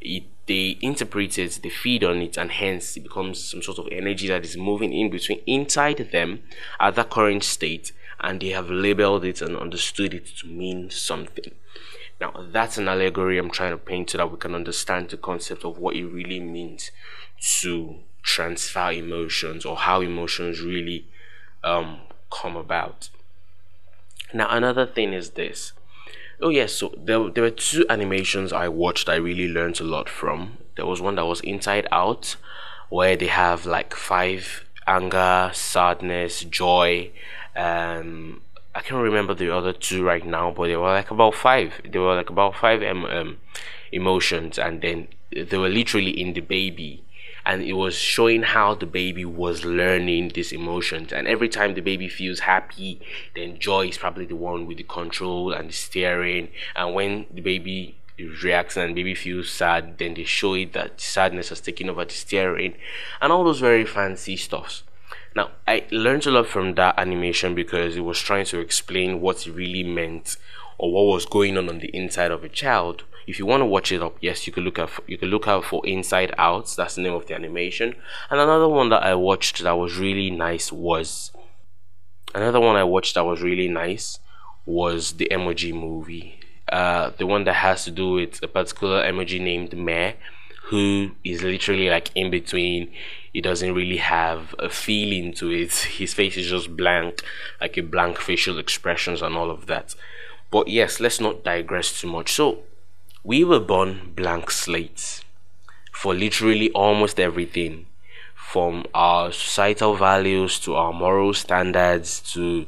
it, 0.00 0.24
they 0.46 0.78
interpret 0.80 1.38
it, 1.38 1.60
they 1.62 1.70
feed 1.70 2.04
on 2.04 2.22
it, 2.22 2.36
and 2.36 2.50
hence 2.50 2.96
it 2.96 3.02
becomes 3.02 3.42
some 3.42 3.62
sort 3.62 3.78
of 3.78 3.88
energy 3.90 4.28
that 4.28 4.44
is 4.44 4.56
moving 4.56 4.92
in 4.92 5.10
between 5.10 5.40
inside 5.46 6.08
them 6.12 6.42
at 6.78 6.94
that 6.94 7.10
current 7.10 7.44
state, 7.44 7.92
and 8.20 8.40
they 8.40 8.50
have 8.50 8.70
labeled 8.70 9.24
it 9.24 9.42
and 9.42 9.56
understood 9.56 10.14
it 10.14 10.26
to 10.38 10.46
mean 10.46 10.90
something. 10.90 11.52
Now, 12.20 12.46
that's 12.50 12.78
an 12.78 12.88
allegory 12.88 13.38
I'm 13.38 13.50
trying 13.50 13.72
to 13.72 13.78
paint 13.78 14.10
so 14.10 14.18
that 14.18 14.30
we 14.30 14.38
can 14.38 14.54
understand 14.54 15.10
the 15.10 15.16
concept 15.16 15.64
of 15.64 15.78
what 15.78 15.96
it 15.96 16.06
really 16.06 16.40
means 16.40 16.90
to 17.60 17.96
transfer 18.22 18.90
emotions 18.90 19.64
or 19.66 19.76
how 19.76 20.00
emotions 20.00 20.60
really 20.60 21.06
um, 21.62 22.00
come 22.30 22.56
about. 22.56 23.10
Now, 24.32 24.48
another 24.48 24.86
thing 24.86 25.12
is 25.12 25.30
this. 25.30 25.72
Oh, 26.40 26.50
yes, 26.50 26.72
so 26.74 26.92
there, 26.96 27.30
there 27.30 27.44
were 27.44 27.50
two 27.50 27.86
animations 27.88 28.52
I 28.52 28.68
watched 28.68 29.08
I 29.08 29.16
really 29.16 29.48
learned 29.48 29.80
a 29.80 29.84
lot 29.84 30.08
from. 30.08 30.58
There 30.76 30.86
was 30.86 31.00
one 31.00 31.14
that 31.16 31.24
was 31.24 31.40
Inside 31.40 31.86
Out, 31.90 32.36
where 32.90 33.16
they 33.16 33.28
have 33.28 33.64
like 33.64 33.94
five 33.94 34.64
anger, 34.86 35.50
sadness, 35.54 36.44
joy, 36.44 37.10
um, 37.56 38.42
I 38.76 38.80
can't 38.80 39.02
remember 39.02 39.32
the 39.32 39.56
other 39.56 39.72
two 39.72 40.04
right 40.04 40.24
now, 40.24 40.50
but 40.50 40.66
they 40.66 40.76
were 40.76 40.92
like 40.92 41.10
about 41.10 41.34
five. 41.34 41.80
They 41.90 41.98
were 41.98 42.14
like 42.14 42.28
about 42.28 42.56
five 42.56 42.82
um, 42.82 43.06
um, 43.06 43.38
emotions, 43.90 44.58
and 44.58 44.82
then 44.82 45.08
they 45.30 45.56
were 45.56 45.70
literally 45.70 46.10
in 46.10 46.34
the 46.34 46.42
baby, 46.42 47.02
and 47.46 47.62
it 47.62 47.74
was 47.74 47.94
showing 47.94 48.42
how 48.42 48.74
the 48.74 48.86
baby 48.86 49.24
was 49.24 49.64
learning 49.64 50.32
these 50.34 50.52
emotions. 50.52 51.12
And 51.12 51.28
every 51.28 51.48
time 51.48 51.74
the 51.74 51.80
baby 51.80 52.08
feels 52.08 52.40
happy, 52.40 53.00
then 53.36 53.58
joy 53.58 53.86
is 53.86 53.98
probably 53.98 54.26
the 54.26 54.34
one 54.34 54.66
with 54.66 54.78
the 54.78 54.82
control 54.82 55.52
and 55.52 55.68
the 55.68 55.72
steering. 55.72 56.48
And 56.74 56.92
when 56.92 57.26
the 57.30 57.40
baby 57.40 57.96
reacts 58.42 58.76
and 58.76 58.94
baby 58.96 59.14
feels 59.14 59.48
sad, 59.48 59.98
then 59.98 60.14
they 60.14 60.24
show 60.24 60.54
it 60.54 60.72
that 60.72 61.00
sadness 61.00 61.50
has 61.50 61.60
taken 61.60 61.88
over 61.88 62.04
the 62.04 62.14
steering, 62.14 62.74
and 63.20 63.32
all 63.32 63.44
those 63.44 63.60
very 63.60 63.84
fancy 63.84 64.36
stuffs. 64.36 64.82
Now, 65.34 65.50
I 65.68 65.84
learned 65.90 66.26
a 66.26 66.30
lot 66.30 66.46
from 66.46 66.74
that 66.76 66.98
animation 66.98 67.54
because 67.54 67.94
it 67.94 68.00
was 68.00 68.18
trying 68.18 68.46
to 68.46 68.58
explain 68.58 69.20
what 69.20 69.46
it 69.46 69.52
really 69.52 69.82
meant 69.84 70.38
or 70.78 70.92
what 70.92 71.12
was 71.12 71.26
going 71.26 71.56
on 71.56 71.68
on 71.68 71.78
the 71.78 71.88
inside 71.88 72.30
of 72.30 72.44
a 72.44 72.48
child. 72.48 73.04
If 73.26 73.38
you 73.38 73.46
want 73.46 73.62
to 73.62 73.66
watch 73.66 73.90
it 73.90 74.02
up, 74.02 74.16
yes, 74.20 74.46
you 74.46 74.52
can 74.52 74.62
look 74.62 74.78
at 74.78 74.90
you 75.06 75.18
could 75.18 75.28
look 75.28 75.48
out 75.48 75.64
for 75.64 75.84
Inside 75.84 76.32
Out. 76.38 76.72
That's 76.76 76.94
the 76.94 77.02
name 77.02 77.14
of 77.14 77.26
the 77.26 77.34
animation. 77.34 77.96
And 78.30 78.40
another 78.40 78.68
one 78.68 78.88
that 78.90 79.02
I 79.02 79.14
watched 79.16 79.62
that 79.62 79.76
was 79.76 79.98
really 79.98 80.30
nice 80.30 80.70
was 80.70 81.32
another 82.34 82.60
one 82.60 82.76
I 82.76 82.84
watched 82.84 83.14
that 83.14 83.24
was 83.24 83.42
really 83.42 83.68
nice 83.68 84.20
was 84.64 85.14
the 85.14 85.28
emoji 85.30 85.72
movie. 85.74 86.38
Uh, 86.70 87.10
the 87.18 87.26
one 87.26 87.44
that 87.44 87.54
has 87.54 87.84
to 87.84 87.90
do 87.90 88.12
with 88.12 88.42
a 88.42 88.48
particular 88.48 89.02
emoji 89.02 89.40
named 89.40 89.76
Meh, 89.76 90.12
who 90.66 91.12
is 91.24 91.42
literally 91.42 91.88
like 91.88 92.10
in 92.14 92.30
between 92.30 92.92
he 93.32 93.42
doesn't 93.42 93.74
really 93.74 93.98
have 93.98 94.54
a 94.58 94.70
feeling 94.70 95.30
to 95.34 95.50
it. 95.50 95.74
His 95.98 96.14
face 96.14 96.38
is 96.38 96.48
just 96.48 96.74
blank, 96.74 97.22
like 97.60 97.76
a 97.76 97.82
blank 97.82 98.18
facial 98.18 98.58
expressions 98.58 99.20
and 99.20 99.36
all 99.36 99.50
of 99.50 99.66
that. 99.66 99.94
But 100.50 100.68
yes, 100.68 101.00
let's 101.00 101.20
not 101.20 101.44
digress 101.44 102.00
too 102.00 102.08
much. 102.08 102.32
So, 102.32 102.60
we 103.24 103.44
were 103.44 103.60
born 103.60 104.12
blank 104.14 104.50
slates 104.50 105.24
for 105.92 106.14
literally 106.14 106.70
almost 106.72 107.18
everything 107.18 107.86
from 108.34 108.84
our 108.94 109.32
societal 109.32 109.96
values 109.96 110.60
to 110.60 110.74
our 110.74 110.92
moral 110.92 111.34
standards 111.34 112.20
to 112.32 112.66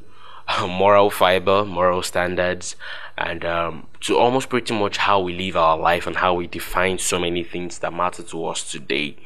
moral 0.68 1.10
fiber, 1.10 1.64
moral 1.64 2.02
standards, 2.02 2.74
and 3.16 3.44
um, 3.44 3.86
to 4.00 4.16
almost 4.16 4.48
pretty 4.48 4.76
much 4.78 4.96
how 4.96 5.20
we 5.20 5.34
live 5.34 5.56
our 5.56 5.76
life 5.78 6.06
and 6.06 6.16
how 6.16 6.34
we 6.34 6.46
define 6.46 6.98
so 6.98 7.18
many 7.18 7.44
things 7.44 7.78
that 7.78 7.92
matter 7.92 8.22
to 8.22 8.46
us 8.46 8.70
today 8.70 9.16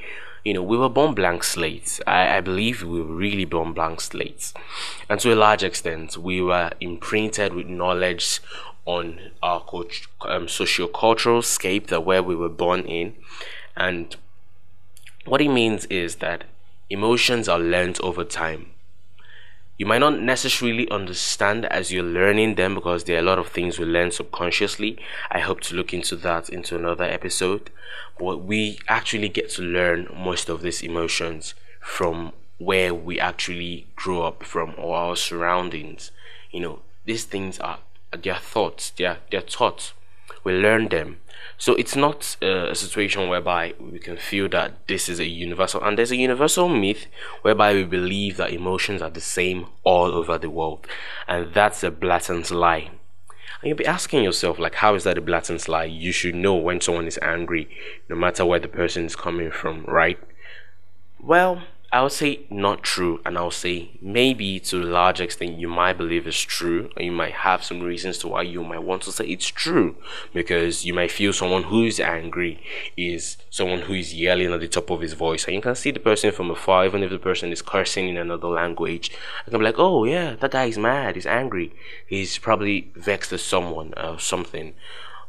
you 0.44 0.54
know, 0.54 0.62
we 0.62 0.76
were 0.76 0.88
born 0.88 1.14
blank 1.14 1.44
slates. 1.44 2.00
I, 2.06 2.38
I 2.38 2.40
believe 2.40 2.82
we 2.82 3.00
were 3.00 3.14
really 3.14 3.44
born 3.44 3.72
blank 3.72 4.00
slates. 4.00 4.52
And 5.08 5.20
to 5.20 5.32
a 5.32 5.36
large 5.36 5.62
extent, 5.62 6.16
we 6.16 6.40
were 6.42 6.70
imprinted 6.80 7.54
with 7.54 7.66
knowledge 7.66 8.40
on 8.84 9.20
our 9.42 9.64
um, 10.22 10.48
socio-cultural 10.48 11.42
scape 11.42 11.86
that 11.88 12.04
where 12.04 12.22
we 12.22 12.34
were 12.34 12.48
born 12.48 12.80
in. 12.80 13.14
And 13.76 14.16
what 15.24 15.40
it 15.40 15.48
means 15.48 15.84
is 15.86 16.16
that 16.16 16.44
emotions 16.90 17.48
are 17.48 17.60
learned 17.60 18.00
over 18.00 18.24
time 18.24 18.66
you 19.82 19.86
might 19.86 19.98
not 19.98 20.20
necessarily 20.20 20.88
understand 20.92 21.66
as 21.66 21.90
you're 21.90 22.04
learning 22.04 22.54
them 22.54 22.72
because 22.76 23.02
there 23.02 23.16
are 23.16 23.18
a 23.18 23.22
lot 23.24 23.40
of 23.40 23.48
things 23.48 23.80
we 23.80 23.84
learn 23.84 24.12
subconsciously. 24.12 24.96
I 25.28 25.40
hope 25.40 25.60
to 25.62 25.74
look 25.74 25.92
into 25.92 26.14
that 26.18 26.48
into 26.48 26.76
another 26.76 27.02
episode. 27.02 27.68
But 28.16 28.44
we 28.44 28.78
actually 28.86 29.28
get 29.28 29.50
to 29.50 29.62
learn 29.62 30.06
most 30.16 30.48
of 30.48 30.62
these 30.62 30.84
emotions 30.84 31.54
from 31.80 32.32
where 32.58 32.94
we 32.94 33.18
actually 33.18 33.88
grew 33.96 34.22
up 34.22 34.44
from 34.44 34.74
or 34.78 34.94
our 34.94 35.16
surroundings. 35.16 36.12
You 36.52 36.60
know, 36.60 36.78
these 37.04 37.24
things 37.24 37.58
are 37.58 37.80
their 38.16 38.36
thoughts, 38.36 38.90
they're, 38.90 39.18
they're 39.32 39.42
taught. 39.42 39.94
We 40.44 40.52
learn 40.52 40.88
them 40.88 41.18
so 41.62 41.74
it's 41.74 41.94
not 41.94 42.36
uh, 42.42 42.70
a 42.70 42.74
situation 42.74 43.28
whereby 43.28 43.74
we 43.78 44.00
can 44.00 44.16
feel 44.16 44.48
that 44.48 44.86
this 44.88 45.08
is 45.08 45.20
a 45.20 45.26
universal, 45.28 45.80
and 45.80 45.96
there's 45.96 46.10
a 46.10 46.16
universal 46.16 46.68
myth 46.68 47.06
whereby 47.42 47.72
we 47.72 47.84
believe 47.84 48.36
that 48.38 48.52
emotions 48.52 49.00
are 49.00 49.10
the 49.10 49.20
same 49.20 49.66
all 49.84 50.12
over 50.12 50.38
the 50.38 50.50
world, 50.50 50.86
and 51.28 51.54
that's 51.54 51.84
a 51.84 51.90
blatant 51.92 52.50
lie. 52.50 52.90
And 53.60 53.68
you'll 53.68 53.76
be 53.76 53.86
asking 53.86 54.24
yourself, 54.24 54.58
like, 54.58 54.74
how 54.74 54.96
is 54.96 55.04
that 55.04 55.18
a 55.18 55.20
blatant 55.20 55.68
lie? 55.68 55.84
You 55.84 56.10
should 56.10 56.34
know 56.34 56.56
when 56.56 56.80
someone 56.80 57.06
is 57.06 57.18
angry, 57.22 57.68
no 58.08 58.16
matter 58.16 58.44
where 58.44 58.58
the 58.58 58.66
person 58.66 59.04
is 59.04 59.14
coming 59.14 59.52
from, 59.52 59.84
right? 59.84 60.18
Well, 61.20 61.62
I 61.94 62.00
would 62.00 62.12
say 62.12 62.46
not 62.48 62.82
true, 62.82 63.20
and 63.26 63.36
I'll 63.36 63.50
say 63.50 63.90
maybe 64.00 64.58
to 64.60 64.82
a 64.82 64.84
large 64.84 65.20
extent 65.20 65.58
you 65.58 65.68
might 65.68 65.98
believe 65.98 66.26
it's 66.26 66.40
true, 66.40 66.88
or 66.96 67.02
you 67.02 67.12
might 67.12 67.34
have 67.34 67.62
some 67.62 67.82
reasons 67.82 68.16
to 68.18 68.28
why 68.28 68.42
you 68.42 68.64
might 68.64 68.82
want 68.82 69.02
to 69.02 69.12
say 69.12 69.26
it's 69.26 69.46
true, 69.46 69.96
because 70.32 70.86
you 70.86 70.94
might 70.94 71.10
feel 71.10 71.34
someone 71.34 71.64
who 71.64 71.84
is 71.84 72.00
angry 72.00 72.64
is 72.96 73.36
someone 73.50 73.80
who 73.80 73.92
is 73.92 74.14
yelling 74.14 74.54
at 74.54 74.60
the 74.60 74.68
top 74.68 74.88
of 74.88 75.02
his 75.02 75.12
voice, 75.12 75.44
and 75.44 75.54
you 75.54 75.60
can 75.60 75.74
see 75.74 75.90
the 75.90 76.00
person 76.00 76.32
from 76.32 76.50
afar, 76.50 76.86
even 76.86 77.02
if 77.02 77.10
the 77.10 77.18
person 77.18 77.52
is 77.52 77.60
cursing 77.60 78.08
in 78.08 78.16
another 78.16 78.48
language. 78.48 79.10
I 79.46 79.50
can 79.50 79.58
be 79.58 79.64
like, 79.66 79.78
oh 79.78 80.04
yeah, 80.04 80.34
that 80.36 80.52
guy 80.52 80.64
is 80.64 80.78
mad, 80.78 81.16
he's 81.16 81.26
angry, 81.26 81.74
he's 82.06 82.38
probably 82.38 82.90
vexed 82.96 83.34
at 83.34 83.40
someone 83.40 83.92
or 83.98 84.18
something. 84.18 84.72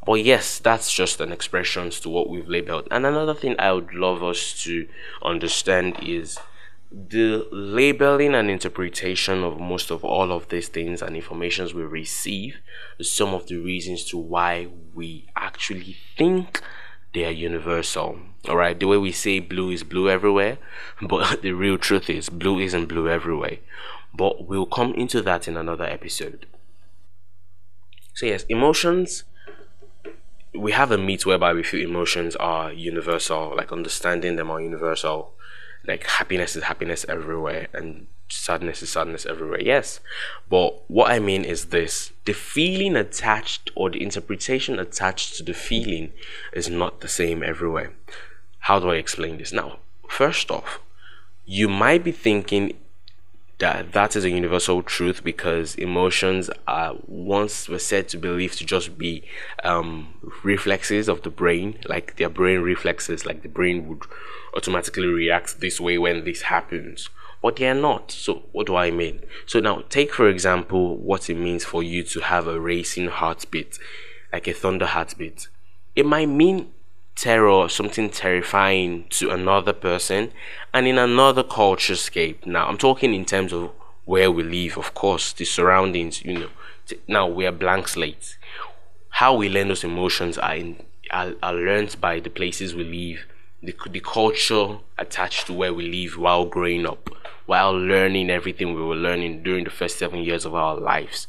But 0.05 0.23
yes, 0.23 0.59
that's 0.59 0.93
just 0.93 1.19
an 1.19 1.33
expression 1.33 1.89
to 1.89 2.09
what 2.09 2.29
we've 2.29 2.47
labeled. 2.47 2.87
And 2.89 3.05
another 3.05 3.33
thing 3.33 3.55
I 3.59 3.73
would 3.73 3.93
love 3.93 4.23
us 4.23 4.63
to 4.63 4.87
understand 5.21 5.97
is 6.01 6.39
the 6.95 7.47
labeling 7.51 8.35
and 8.35 8.51
interpretation 8.51 9.43
of 9.43 9.59
most 9.59 9.89
of 9.89 10.03
all 10.03 10.31
of 10.31 10.49
these 10.49 10.67
things 10.67 11.01
and 11.01 11.15
informations 11.15 11.73
we 11.73 11.81
receive 11.81 12.57
is 12.99 13.09
some 13.09 13.33
of 13.33 13.47
the 13.47 13.57
reasons 13.57 14.05
to 14.05 14.17
why 14.17 14.67
we 14.93 15.27
actually 15.35 15.97
think 16.15 16.61
they 17.15 17.25
are 17.25 17.31
universal. 17.31 18.19
All 18.47 18.57
right 18.57 18.79
the 18.79 18.85
way 18.85 18.97
we 18.97 19.11
say 19.11 19.39
blue 19.39 19.71
is 19.71 19.83
blue 19.83 20.07
everywhere 20.07 20.59
but 21.01 21.41
the 21.41 21.53
real 21.53 21.79
truth 21.79 22.11
is 22.11 22.29
blue 22.29 22.59
isn't 22.59 22.85
blue 22.85 23.09
everywhere. 23.09 23.57
But 24.13 24.47
we'll 24.47 24.67
come 24.67 24.93
into 24.93 25.23
that 25.23 25.47
in 25.47 25.57
another 25.57 25.85
episode. 25.85 26.45
So 28.13 28.27
yes 28.27 28.45
emotions 28.49 29.23
we 30.53 30.73
have 30.73 30.91
a 30.91 30.97
myth 30.99 31.25
whereby 31.25 31.53
we 31.53 31.63
feel 31.63 31.89
emotions 31.89 32.35
are 32.35 32.71
universal 32.71 33.55
like 33.57 33.71
understanding 33.71 34.35
them 34.35 34.51
are 34.51 34.61
universal 34.61 35.33
like 35.87 36.05
happiness 36.05 36.55
is 36.55 36.63
happiness 36.63 37.05
everywhere 37.09 37.67
and 37.73 38.07
sadness 38.29 38.81
is 38.81 38.89
sadness 38.89 39.25
everywhere 39.25 39.61
yes. 39.61 39.99
But 40.49 40.89
what 40.89 41.11
i 41.11 41.19
mean 41.19 41.43
is 41.43 41.65
this 41.65 42.11
the 42.25 42.33
feeling 42.33 42.95
attached 42.95 43.71
or 43.75 43.89
the 43.89 44.01
interpretation 44.01 44.79
attached 44.79 45.35
to 45.37 45.43
the 45.43 45.53
feeling 45.53 46.13
is 46.53 46.69
not 46.69 47.01
the 47.01 47.07
same 47.07 47.43
everywhere. 47.43 47.93
How 48.59 48.79
do 48.79 48.89
i 48.89 48.95
explain 48.95 49.37
this? 49.37 49.53
Now 49.53 49.79
first 50.07 50.51
off 50.51 50.79
you 51.45 51.67
might 51.67 52.03
be 52.03 52.11
thinking 52.11 52.77
that 53.63 53.93
that 53.93 54.15
is 54.15 54.25
a 54.25 54.29
universal 54.29 54.83
truth 54.83 55.23
because 55.23 55.75
emotions 55.75 56.49
are 56.67 56.95
once 57.07 57.69
were 57.69 57.79
said 57.79 58.09
to 58.09 58.17
believe 58.17 58.53
to 58.55 58.65
just 58.65 58.97
be 58.97 59.23
um, 59.63 60.13
reflexes 60.43 61.07
of 61.07 61.21
the 61.23 61.29
brain 61.29 61.79
like 61.87 62.17
their 62.17 62.29
brain 62.29 62.59
reflexes 62.59 63.25
like 63.25 63.41
the 63.41 63.49
brain 63.49 63.87
would 63.87 64.03
automatically 64.55 65.07
react 65.07 65.59
this 65.61 65.79
way 65.79 65.97
when 65.97 66.25
this 66.25 66.43
happens 66.43 67.09
but 67.43 67.57
they 67.57 67.67
are 67.67 67.75
not. 67.75 68.09
So 68.09 68.43
what 68.53 68.67
do 68.67 68.77
i 68.77 68.89
mean? 68.89 69.19
So 69.45 69.59
now 69.59 69.83
take 69.89 70.13
for 70.13 70.29
example 70.29 70.97
what 70.97 71.29
it 71.29 71.35
means 71.35 71.65
for 71.65 71.83
you 71.83 72.01
to 72.03 72.21
have 72.21 72.47
a 72.47 72.59
racing 72.59 73.09
heartbeat 73.09 73.77
like 74.31 74.47
a 74.47 74.53
thunder 74.53 74.87
heartbeat. 74.87 75.49
It 75.95 76.05
might 76.05 76.29
mean 76.29 76.71
terror, 77.15 77.69
something 77.69 78.09
terrifying 78.09 79.05
to 79.09 79.29
another 79.29 79.73
person, 79.73 80.31
and 80.73 80.87
in 80.87 80.97
another 80.97 81.43
culture 81.43 81.95
scape. 81.95 82.45
Now, 82.45 82.67
I'm 82.67 82.77
talking 82.77 83.13
in 83.13 83.25
terms 83.25 83.53
of 83.53 83.71
where 84.05 84.31
we 84.31 84.43
live, 84.43 84.77
of 84.77 84.93
course, 84.93 85.33
the 85.33 85.45
surroundings, 85.45 86.23
you 86.23 86.39
know. 86.39 86.49
Now 87.07 87.27
we 87.27 87.45
are 87.45 87.51
blank 87.51 87.87
slates. 87.87 88.37
How 89.09 89.35
we 89.35 89.47
learn 89.47 89.69
those 89.69 89.83
emotions 89.83 90.37
are, 90.37 90.55
in, 90.55 90.83
are, 91.11 91.33
are 91.41 91.53
learned 91.53 91.95
by 92.01 92.19
the 92.19 92.29
places 92.29 92.75
we 92.75 92.83
live, 92.83 93.25
the, 93.61 93.75
the 93.89 94.01
culture 94.01 94.79
attached 94.97 95.47
to 95.47 95.53
where 95.53 95.73
we 95.73 95.89
live 95.89 96.17
while 96.17 96.45
growing 96.45 96.85
up, 96.85 97.09
while 97.45 97.71
learning 97.71 98.29
everything 98.29 98.73
we 98.73 98.81
were 98.81 98.95
learning 98.95 99.43
during 99.43 99.63
the 99.63 99.69
first 99.69 99.97
seven 99.97 100.19
years 100.19 100.45
of 100.45 100.53
our 100.53 100.75
lives. 100.75 101.27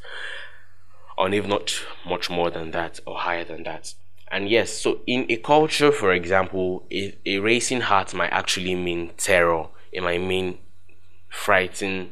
Or 1.17 1.33
if 1.33 1.47
not 1.47 1.85
much 2.05 2.29
more 2.29 2.51
than 2.51 2.73
that 2.73 2.99
or 3.07 3.19
higher 3.19 3.45
than 3.45 3.63
that. 3.63 3.95
And 4.35 4.49
yes, 4.49 4.73
so 4.73 4.99
in 5.07 5.27
a 5.29 5.37
culture, 5.37 5.93
for 5.93 6.13
example, 6.13 6.83
a, 6.91 7.17
a 7.25 7.39
racing 7.39 7.83
heart 7.83 8.13
might 8.15 8.33
actually 8.33 8.75
mean 8.75 9.13
terror. 9.17 9.69
It 9.93 10.03
might 10.03 10.23
mean 10.23 10.59
frightened 11.29 12.11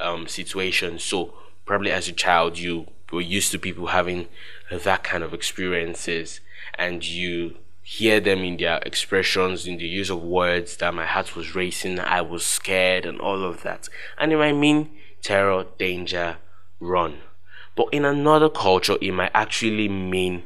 um, 0.00 0.28
situations. 0.28 1.04
So 1.04 1.34
probably 1.66 1.90
as 1.90 2.08
a 2.08 2.12
child, 2.12 2.56
you 2.56 2.86
were 3.12 3.20
used 3.20 3.52
to 3.52 3.58
people 3.58 3.88
having 3.88 4.28
that 4.70 5.04
kind 5.04 5.22
of 5.22 5.34
experiences, 5.34 6.40
and 6.78 7.04
you 7.04 7.56
hear 7.82 8.18
them 8.18 8.38
in 8.38 8.56
their 8.56 8.78
expressions, 8.86 9.66
in 9.66 9.76
the 9.76 9.86
use 9.86 10.08
of 10.08 10.22
words 10.22 10.78
that 10.78 10.94
my 10.94 11.04
heart 11.04 11.36
was 11.36 11.54
racing, 11.54 12.00
I 12.00 12.22
was 12.22 12.46
scared, 12.46 13.04
and 13.04 13.20
all 13.20 13.44
of 13.44 13.62
that. 13.64 13.90
And 14.16 14.32
it 14.32 14.38
might 14.38 14.54
mean 14.54 14.88
terror, 15.20 15.66
danger, 15.76 16.38
run. 16.80 17.18
But 17.76 17.88
in 17.92 18.06
another 18.06 18.48
culture, 18.48 18.96
it 19.02 19.12
might 19.12 19.32
actually 19.34 19.90
mean 19.90 20.44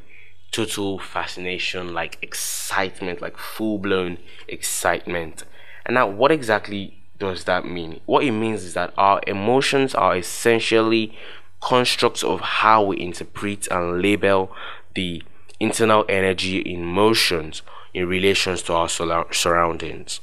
total 0.53 0.99
fascination, 0.99 1.93
like 1.93 2.17
excitement, 2.21 3.21
like 3.21 3.37
full 3.37 3.79
blown 3.79 4.19
excitement. 4.47 5.43
And 5.85 5.95
now, 5.95 6.07
what 6.07 6.31
exactly 6.31 7.03
does 7.19 7.43
that 7.43 7.65
mean? 7.65 7.99
What 8.05 8.23
it 8.23 8.31
means 8.31 8.63
is 8.63 8.75
that 8.75 8.93
our 8.97 9.19
emotions 9.27 9.93
are 9.93 10.15
essentially 10.15 11.17
constructs 11.59 12.23
of 12.23 12.39
how 12.39 12.83
we 12.83 12.99
interpret 12.99 13.67
and 13.67 14.01
label 14.01 14.51
the 14.95 15.23
internal 15.59 16.05
energy 16.07 16.59
in 16.59 16.85
motions 16.85 17.61
in 17.93 18.07
relations 18.07 18.61
to 18.63 18.73
our 18.73 18.89
surroundings. 18.89 20.19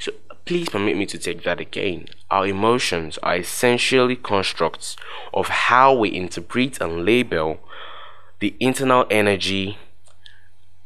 So, 0.00 0.12
please 0.44 0.68
permit 0.68 0.96
me 0.96 1.06
to 1.06 1.18
take 1.18 1.42
that 1.42 1.60
again. 1.60 2.06
Our 2.30 2.46
emotions 2.46 3.18
are 3.22 3.36
essentially 3.36 4.16
constructs 4.16 4.96
of 5.32 5.48
how 5.48 5.94
we 5.94 6.14
interpret 6.14 6.80
and 6.80 7.04
label 7.04 7.60
the 8.40 8.54
internal 8.60 9.06
energy 9.10 9.78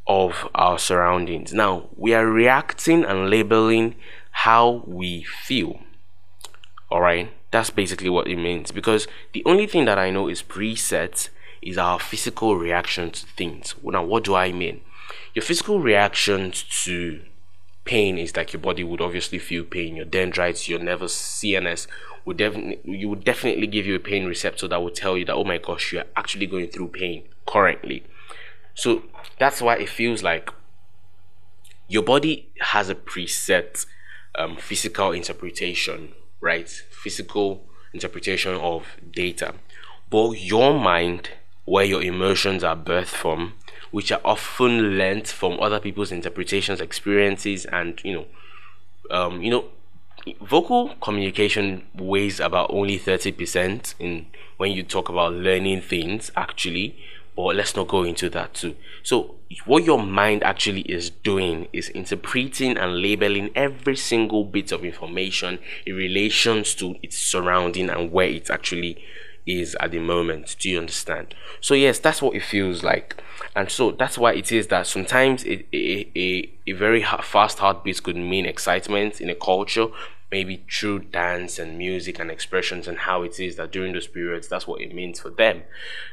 of 0.07 0.49
our 0.55 0.79
surroundings. 0.79 1.53
Now, 1.53 1.89
we 1.97 2.15
are 2.15 2.27
reacting 2.27 3.05
and 3.05 3.29
labeling 3.29 3.95
how 4.31 4.83
we 4.87 5.23
feel. 5.23 5.81
All 6.91 7.03
right, 7.03 7.31
that's 7.51 7.71
basically 7.71 8.09
what 8.09 8.29
it 8.29 8.37
means 8.37 8.71
because 8.71 9.07
the 9.33 9.43
only 9.45 9.67
thing 9.67 9.85
that 9.85 9.99
I 9.99 10.11
know 10.11 10.29
is 10.29 10.43
preset 10.43 11.29
is 11.61 11.77
our 11.77 11.99
physical 11.99 12.57
reaction 12.57 13.11
to 13.11 13.27
things. 13.27 13.75
Now, 13.83 14.05
what 14.05 14.25
do 14.25 14.35
I 14.35 14.53
mean? 14.53 14.81
Your 15.35 15.43
physical 15.43 15.81
reaction 15.81 16.53
to 16.85 17.21
pain 17.89 18.19
is 18.19 18.37
like 18.37 18.53
your 18.53 18.61
body 18.61 18.85
would 18.85 19.01
obviously 19.01 19.39
feel 19.39 19.65
pain. 19.65 19.97
Your 19.97 20.05
dendrites, 20.05 20.69
your 20.69 20.79
nervous 20.79 21.17
CNS 21.17 21.87
would 22.27 22.37
definitely 22.37 22.79
you 22.85 23.09
would 23.09 23.25
definitely 23.25 23.67
give 23.67 23.87
you 23.87 23.95
a 23.95 23.99
pain 24.11 24.27
receptor 24.27 24.69
that 24.69 24.83
would 24.83 24.95
tell 24.95 25.17
you 25.17 25.25
that 25.25 25.35
oh 25.35 25.45
my 25.45 25.57
gosh, 25.57 25.93
you're 25.93 26.05
actually 26.15 26.47
going 26.47 26.69
through 26.69 26.89
pain 26.89 27.25
currently. 27.47 28.05
So 28.75 29.05
that's 29.39 29.63
why 29.63 29.77
it 29.77 29.89
feels 29.89 30.23
like 30.23 30.51
your 31.89 32.03
body 32.03 32.51
has 32.61 32.91
a 32.91 32.95
preset 32.95 33.87
um, 34.35 34.59
physical 34.59 35.13
interpretation, 35.13 36.13
right? 36.43 36.69
Physical 36.91 37.65
interpretation 37.95 38.55
of 38.55 38.85
data. 39.11 39.55
But 40.11 40.33
your 40.33 40.79
mind, 40.79 41.31
where 41.65 41.85
your 41.85 42.03
emotions 42.03 42.63
are 42.63 42.77
birthed 42.77 43.07
from, 43.23 43.55
which 43.91 44.13
are 44.13 44.21
often 44.25 44.99
learnt 44.99 45.29
from 45.29 45.59
other 45.61 45.81
people's 45.81 46.13
interpretations, 46.13 46.81
experiences, 46.81 47.65
and 47.67 48.01
you 48.05 48.15
know, 48.15 48.27
um, 49.11 49.43
you 49.43 49.51
know, 49.51 49.67
vocal 50.43 50.95
communication 51.01 51.87
weighs 51.95 52.41
about 52.41 52.71
only 52.71 52.99
30% 52.99 53.95
in 53.99 54.27
when 54.57 54.73
you 54.73 54.83
talk 54.83 55.09
about 55.09 55.33
learning 55.33 55.81
things 55.81 56.31
actually 56.37 56.97
but 57.39 57.55
let's 57.55 57.77
not 57.77 57.87
go 57.87 58.03
into 58.03 58.29
that 58.29 58.53
too. 58.53 58.75
So 59.05 59.37
what 59.65 59.85
your 59.85 60.05
mind 60.05 60.43
actually 60.43 60.81
is 60.81 61.11
doing 61.11 61.69
is 61.73 61.89
interpreting 61.91 62.77
and 62.77 63.01
labeling 63.01 63.51
every 63.55 63.95
single 63.95 64.43
bit 64.43 64.73
of 64.73 64.85
information 64.85 65.61
in 65.87 65.95
relations 65.95 66.75
to 66.75 66.97
its 67.01 67.17
surrounding 67.17 67.91
and 67.91 68.11
where 68.11 68.27
it 68.27 68.51
actually 68.51 69.01
is 69.49 69.77
at 69.81 69.91
the 69.91 69.99
moment. 69.99 70.57
Do 70.59 70.69
you 70.71 70.79
understand? 70.79 71.35
So 71.61 71.75
yes 71.75 71.99
that's 71.99 72.23
what 72.23 72.37
it 72.37 72.43
feels 72.43 72.83
like. 72.83 73.23
And 73.57 73.71
so 73.71 73.91
that's 73.93 74.19
why 74.19 74.35
it 74.35 74.53
is 74.53 74.69
that 74.69 74.87
sometimes 74.87 75.45
a, 75.45 75.65
a, 75.75 76.11
a, 76.15 76.53
a 76.67 76.73
very 76.73 77.03
fast 77.03 77.59
heartbeat 77.59 78.03
could 78.03 78.17
mean 78.17 78.47
excitement 78.47 79.21
in 79.21 79.31
a 79.31 79.35
culture 79.35 79.87
maybe 80.31 80.63
through 80.71 80.99
dance 80.99 81.59
and 81.59 81.79
music 81.79 82.19
and 82.19 82.31
expressions 82.31 82.87
and 82.87 82.99
how 82.99 83.23
it 83.23 83.41
is 83.41 83.57
that 83.57 83.73
during 83.73 83.95
those 83.95 84.07
periods 84.07 84.49
that's 84.49 84.67
what 84.67 84.81
it 84.81 84.95
means 84.95 85.21
for 85.21 85.31
them. 85.31 85.63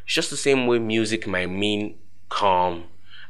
It's 0.05 0.13
just 0.13 0.29
the 0.29 0.37
same 0.37 0.67
way 0.67 0.79
music 0.79 1.27
might 1.27 1.49
mean 1.49 1.95
calm 2.29 2.85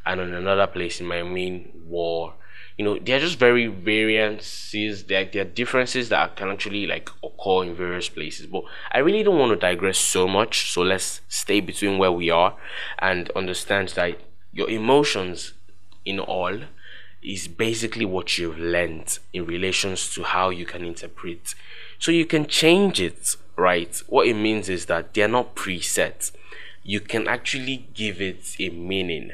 and 0.06 0.22
in 0.22 0.34
another 0.34 0.68
place 0.68 1.02
it 1.02 1.06
might 1.06 1.24
mean 1.24 1.72
war 1.88 2.36
you 2.78 2.84
know 2.84 3.00
they're 3.00 3.20
just 3.20 3.40
very 3.40 3.68
variances 3.68 5.06
there, 5.06 5.26
there 5.26 5.44
are 5.44 5.46
differences 5.46 6.10
that 6.10 6.36
can 6.36 6.50
actually 6.50 6.86
like 6.86 7.10
occur 7.24 7.64
in 7.64 7.74
various 7.76 8.10
places 8.10 8.46
but 8.48 8.64
i 8.92 9.00
really 9.00 9.24
don't 9.24 9.40
want 9.40 9.52
to 9.52 9.56
digress 9.56 9.98
so 9.98 10.28
much 10.28 10.72
so 10.72 10.82
let's 10.82 11.22
stay 11.30 11.60
between 11.62 11.98
where 11.98 12.12
we 12.12 12.30
are 12.30 12.56
and 13.00 13.32
understand 13.32 13.90
that 13.90 14.20
your 14.52 14.70
emotions 14.70 15.54
in 16.06 16.20
all 16.20 16.60
is 17.26 17.48
basically 17.48 18.06
what 18.06 18.38
you've 18.38 18.60
learned 18.60 19.20
in 19.34 19.46
relations 19.46 20.14
to 20.14 20.24
how 20.24 20.50
you 20.50 20.66
can 20.66 20.86
interpret. 20.86 21.56
So 21.98 22.12
you 22.12 22.26
can 22.26 22.46
change 22.46 23.02
it, 23.02 23.36
right? 23.56 24.02
What 24.08 24.28
it 24.28 24.36
means 24.36 24.70
is 24.70 24.86
that 24.86 25.14
they're 25.14 25.28
not 25.28 25.56
preset. 25.56 26.32
You 26.84 27.00
can 27.00 27.28
actually 27.28 27.88
give 27.94 28.22
it 28.22 28.56
a 28.60 28.70
meaning. 28.70 29.32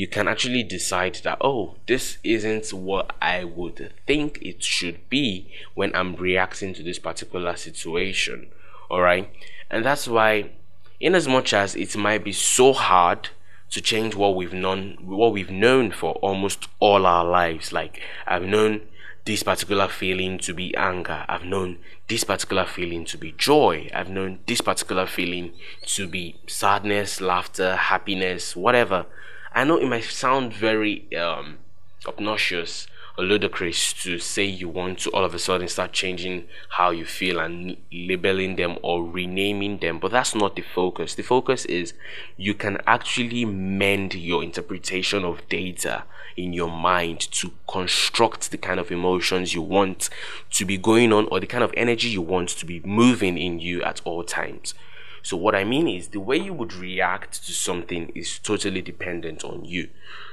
You 0.00 0.08
can 0.08 0.28
actually 0.28 0.62
decide 0.62 1.16
that, 1.24 1.36
oh, 1.42 1.74
this 1.86 2.16
isn't 2.24 2.72
what 2.72 3.14
I 3.20 3.44
would 3.44 3.92
think 4.06 4.38
it 4.40 4.64
should 4.64 5.06
be 5.10 5.52
when 5.74 5.94
I'm 5.94 6.16
reacting 6.16 6.72
to 6.72 6.82
this 6.82 6.98
particular 6.98 7.54
situation. 7.54 8.48
All 8.90 9.02
right. 9.02 9.28
And 9.70 9.84
that's 9.84 10.08
why, 10.08 10.52
in 11.00 11.14
as 11.14 11.28
much 11.28 11.52
as 11.52 11.76
it 11.76 11.94
might 11.98 12.24
be 12.24 12.32
so 12.32 12.72
hard 12.72 13.28
to 13.72 13.82
change 13.82 14.14
what 14.14 14.34
we've 14.34 14.54
known 14.54 14.96
what 15.02 15.34
we've 15.34 15.50
known 15.50 15.90
for 15.90 16.14
almost 16.22 16.66
all 16.80 17.04
our 17.06 17.24
lives 17.24 17.70
like 17.70 18.00
i've 18.26 18.42
known 18.42 18.80
this 19.26 19.44
particular 19.44 19.86
feeling 19.86 20.38
to 20.38 20.52
be 20.52 20.74
anger 20.76 21.24
i've 21.28 21.44
known 21.44 21.78
this 22.08 22.24
particular 22.24 22.64
feeling 22.64 23.04
to 23.04 23.16
be 23.16 23.32
joy 23.32 23.88
i've 23.94 24.08
known 24.10 24.40
this 24.48 24.60
particular 24.60 25.06
feeling 25.06 25.52
to 25.82 26.08
be 26.08 26.40
sadness 26.48 27.20
laughter 27.20 27.76
happiness 27.76 28.56
whatever 28.56 29.06
i 29.54 29.64
know 29.64 29.76
it 29.76 29.86
might 29.86 30.04
sound 30.04 30.52
very 30.52 31.12
um 31.14 31.58
obnoxious 32.06 32.86
or 33.18 33.24
ludicrous 33.24 33.92
to 33.92 34.18
say 34.18 34.44
you 34.44 34.68
want 34.68 34.98
to 34.98 35.10
all 35.10 35.24
of 35.24 35.34
a 35.34 35.38
sudden 35.38 35.68
start 35.68 35.92
changing 35.92 36.44
how 36.70 36.90
you 36.90 37.04
feel 37.04 37.38
and 37.38 37.76
labeling 37.92 38.56
them 38.56 38.78
or 38.82 39.04
renaming 39.04 39.78
them 39.78 39.98
but 39.98 40.10
that's 40.10 40.34
not 40.34 40.56
the 40.56 40.62
focus. 40.62 41.14
The 41.14 41.22
focus 41.22 41.64
is 41.66 41.92
you 42.36 42.54
can 42.54 42.78
actually 42.86 43.44
mend 43.44 44.14
your 44.14 44.42
interpretation 44.42 45.24
of 45.24 45.46
data 45.48 46.04
in 46.36 46.52
your 46.52 46.70
mind 46.70 47.20
to 47.32 47.52
construct 47.68 48.50
the 48.50 48.58
kind 48.58 48.80
of 48.80 48.90
emotions 48.90 49.52
you 49.52 49.62
want 49.62 50.08
to 50.52 50.64
be 50.64 50.78
going 50.78 51.12
on 51.12 51.26
or 51.30 51.40
the 51.40 51.46
kind 51.46 51.64
of 51.64 51.74
energy 51.76 52.08
you 52.08 52.22
want 52.22 52.48
to 52.48 52.64
be 52.64 52.80
moving 52.84 53.36
in 53.36 53.58
you 53.58 53.82
at 53.82 54.00
all 54.04 54.22
times 54.24 54.74
so 55.22 55.36
what 55.36 55.54
I 55.54 55.64
mean 55.64 55.88
is 55.88 56.08
the 56.08 56.20
way 56.20 56.36
you 56.36 56.52
would 56.54 56.72
react 56.72 57.44
to 57.46 57.52
something 57.52 58.10
is 58.14 58.38
totally 58.38 58.82
dependent 58.82 59.44
on 59.44 59.64
you. 59.64 59.88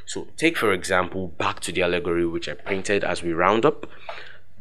So 0.06 0.28
take 0.38 0.58
for 0.58 0.72
example 0.74 1.28
back 1.28 1.60
to 1.62 1.72
the 1.72 1.84
allegory 1.84 2.26
which 2.26 2.48
I 2.48 2.54
painted 2.54 3.04
as 3.04 3.22
we 3.22 3.34
round 3.34 3.66
up. 3.66 3.90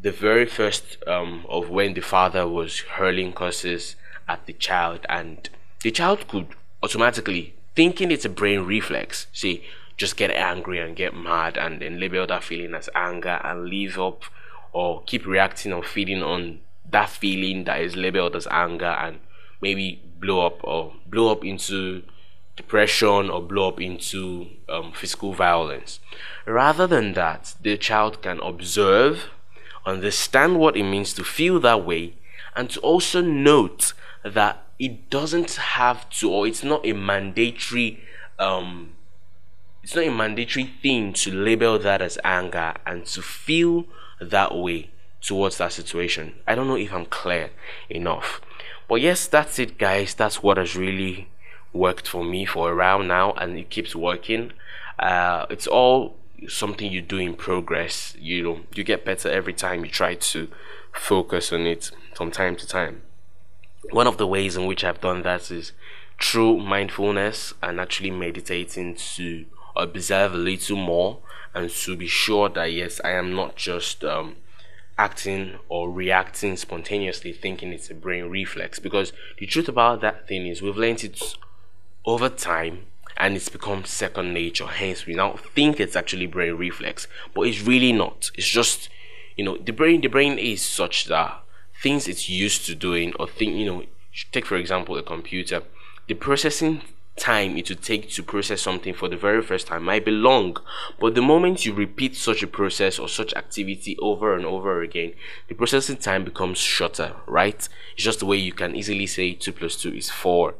The 0.00 0.10
very 0.10 0.46
first 0.46 0.98
um, 1.06 1.46
of 1.48 1.70
when 1.70 1.94
the 1.94 2.00
father 2.00 2.46
was 2.46 2.80
hurling 2.80 3.32
curses 3.32 3.96
at 4.28 4.46
the 4.46 4.52
child 4.52 5.06
and 5.08 5.48
the 5.82 5.90
child 5.90 6.28
could 6.28 6.48
automatically 6.82 7.54
thinking 7.74 8.10
it's 8.10 8.24
a 8.24 8.28
brain 8.28 8.60
reflex 8.60 9.26
see 9.32 9.64
just 9.96 10.16
get 10.16 10.30
angry 10.30 10.78
and 10.78 10.96
get 10.96 11.14
mad 11.14 11.56
and 11.56 11.80
then 11.80 11.98
label 11.98 12.26
that 12.26 12.44
feeling 12.44 12.74
as 12.74 12.88
anger 12.94 13.40
and 13.44 13.66
leave 13.66 13.98
up 13.98 14.24
or 14.72 15.02
keep 15.06 15.26
reacting 15.26 15.72
or 15.72 15.82
feeding 15.82 16.22
on 16.22 16.58
that 16.90 17.08
feeling 17.08 17.64
that 17.64 17.80
is 17.80 17.96
labeled 17.96 18.36
as 18.36 18.46
anger 18.50 18.84
and 18.84 19.18
maybe 19.60 20.02
blow 20.20 20.46
up 20.46 20.62
or 20.62 20.94
blow 21.06 21.30
up 21.30 21.44
into 21.44 22.02
depression 22.56 23.30
or 23.30 23.42
blow 23.42 23.68
up 23.68 23.80
into 23.80 24.46
um, 24.68 24.92
physical 24.92 25.32
violence. 25.32 26.00
Rather 26.46 26.86
than 26.86 27.12
that, 27.12 27.54
the 27.62 27.76
child 27.76 28.22
can 28.22 28.40
observe, 28.40 29.30
understand 29.84 30.58
what 30.58 30.76
it 30.76 30.82
means 30.84 31.12
to 31.14 31.22
feel 31.22 31.60
that 31.60 31.84
way, 31.84 32.14
and 32.54 32.70
to 32.70 32.80
also 32.80 33.20
note 33.20 33.92
that 34.24 34.64
it 34.78 35.10
doesn't 35.10 35.54
have 35.54 36.08
to, 36.10 36.30
or 36.30 36.46
it's 36.46 36.64
not 36.64 36.84
a 36.86 36.92
mandatory, 36.92 38.00
um, 38.38 38.92
it's 39.82 39.94
not 39.94 40.06
a 40.06 40.10
mandatory 40.10 40.64
thing 40.82 41.12
to 41.12 41.30
label 41.30 41.78
that 41.78 42.02
as 42.02 42.18
anger 42.24 42.74
and 42.86 43.06
to 43.06 43.22
feel 43.22 43.84
that 44.20 44.54
way 44.54 44.90
towards 45.20 45.58
that 45.58 45.72
situation. 45.72 46.34
I 46.46 46.54
don't 46.54 46.68
know 46.68 46.76
if 46.76 46.92
I'm 46.92 47.06
clear 47.06 47.50
enough. 47.90 48.40
But 48.88 49.00
yes, 49.00 49.26
that's 49.26 49.58
it, 49.58 49.78
guys. 49.78 50.14
That's 50.14 50.42
what 50.42 50.56
has 50.56 50.76
really 50.76 51.28
worked 51.72 52.08
for 52.08 52.24
me 52.24 52.44
for 52.44 52.72
a 52.72 52.76
while 52.76 53.02
now, 53.02 53.32
and 53.32 53.58
it 53.58 53.70
keeps 53.70 53.94
working. 53.94 54.52
Uh, 54.98 55.46
it's 55.50 55.66
all 55.66 56.16
something 56.48 56.90
you 56.90 57.02
do 57.02 57.18
in 57.18 57.34
progress. 57.34 58.16
You 58.18 58.42
know, 58.42 58.60
you 58.74 58.84
get 58.84 59.04
better 59.04 59.28
every 59.30 59.52
time 59.52 59.84
you 59.84 59.90
try 59.90 60.14
to 60.14 60.48
focus 60.92 61.52
on 61.52 61.62
it 61.62 61.90
from 62.14 62.30
time 62.30 62.56
to 62.56 62.66
time. 62.66 63.02
One 63.90 64.06
of 64.06 64.18
the 64.18 64.26
ways 64.26 64.56
in 64.56 64.66
which 64.66 64.84
I've 64.84 65.00
done 65.00 65.22
that 65.22 65.50
is 65.50 65.72
through 66.20 66.58
mindfulness 66.58 67.54
and 67.62 67.78
actually 67.78 68.10
meditating 68.10 68.96
to 68.96 69.44
observe 69.76 70.32
a 70.32 70.38
little 70.38 70.76
more 70.76 71.18
and 71.54 71.70
to 71.70 71.96
be 71.96 72.06
sure 72.06 72.48
that 72.48 72.72
yes, 72.72 73.00
I 73.04 73.10
am 73.10 73.34
not 73.34 73.56
just 73.56 74.02
um, 74.04 74.36
acting 74.98 75.58
or 75.68 75.90
reacting 75.90 76.56
spontaneously 76.56 77.32
thinking 77.32 77.72
it's 77.72 77.90
a 77.90 77.94
brain 77.94 78.26
reflex. 78.26 78.78
Because 78.78 79.12
the 79.38 79.46
truth 79.46 79.68
about 79.68 80.00
that 80.00 80.26
thing 80.26 80.46
is 80.46 80.62
we've 80.62 80.76
learned 80.76 81.04
it 81.04 81.36
over 82.04 82.28
time 82.28 82.86
and 83.16 83.36
it's 83.36 83.48
become 83.48 83.84
second 83.84 84.32
nature. 84.32 84.66
Hence 84.66 85.06
we 85.06 85.14
now 85.14 85.36
think 85.54 85.80
it's 85.80 85.96
actually 85.96 86.26
brain 86.26 86.54
reflex 86.54 87.06
but 87.34 87.42
it's 87.42 87.62
really 87.62 87.92
not. 87.92 88.30
It's 88.34 88.48
just 88.48 88.88
you 89.36 89.44
know 89.44 89.56
the 89.58 89.72
brain 89.72 90.00
the 90.00 90.08
brain 90.08 90.38
is 90.38 90.62
such 90.62 91.04
that 91.06 91.42
things 91.82 92.08
it's 92.08 92.28
used 92.28 92.64
to 92.66 92.74
doing 92.74 93.12
or 93.20 93.28
think 93.28 93.54
you 93.54 93.66
know 93.66 93.84
take 94.32 94.46
for 94.46 94.56
example 94.56 94.96
a 94.96 95.02
computer 95.02 95.62
the 96.08 96.14
processing 96.14 96.80
time 97.16 97.56
it 97.56 97.68
would 97.68 97.82
take 97.82 98.10
to 98.10 98.22
process 98.22 98.60
something 98.60 98.92
for 98.92 99.08
the 99.08 99.16
very 99.16 99.42
first 99.42 99.66
time 99.66 99.84
might 99.84 100.04
be 100.04 100.10
long 100.10 100.56
but 101.00 101.14
the 101.14 101.22
moment 101.22 101.64
you 101.64 101.72
repeat 101.72 102.14
such 102.14 102.42
a 102.42 102.46
process 102.46 102.98
or 102.98 103.08
such 103.08 103.34
activity 103.34 103.96
over 103.98 104.36
and 104.36 104.44
over 104.44 104.82
again 104.82 105.12
the 105.48 105.54
processing 105.54 105.96
time 105.96 106.24
becomes 106.24 106.58
shorter 106.58 107.14
right? 107.26 107.68
It's 107.94 108.04
just 108.04 108.20
the 108.20 108.26
way 108.26 108.36
you 108.36 108.52
can 108.52 108.76
easily 108.76 109.06
say 109.06 109.32
2 109.32 109.52
plus 109.52 109.76
2 109.76 109.94
is 109.94 110.10
4 110.10 110.54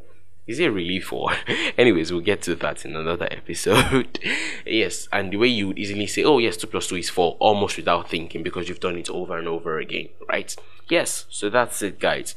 is 0.47 0.59
it 0.59 0.69
really 0.69 1.01
4 1.01 1.31
anyways 1.79 2.11
we'll 2.11 2.21
get 2.21 2.42
to 2.42 2.55
that 2.55 2.85
in 2.85 2.97
another 2.97 3.29
episode. 3.31 4.19
Yes 4.64 5.09
and 5.12 5.33
the 5.33 5.37
way 5.37 5.49
you 5.49 5.69
would 5.69 5.79
easily 5.79 6.07
say 6.07 6.25
oh 6.25 6.38
yes 6.38 6.57
2 6.57 6.66
plus 6.69 6.88
2 6.88 6.97
is 6.97 7.11
4 7.11 7.37
almost 7.38 7.77
without 7.77 8.09
thinking 8.09 8.42
because 8.42 8.69
you've 8.69 8.81
done 8.81 8.97
it 8.97 9.11
over 9.11 9.38
and 9.38 9.47
over 9.49 9.79
again 9.79 10.09
right? 10.29 10.55
Yes 10.88 11.27
so 11.29 11.51
that's 11.51 11.83
it 11.83 12.01
guys 12.01 12.35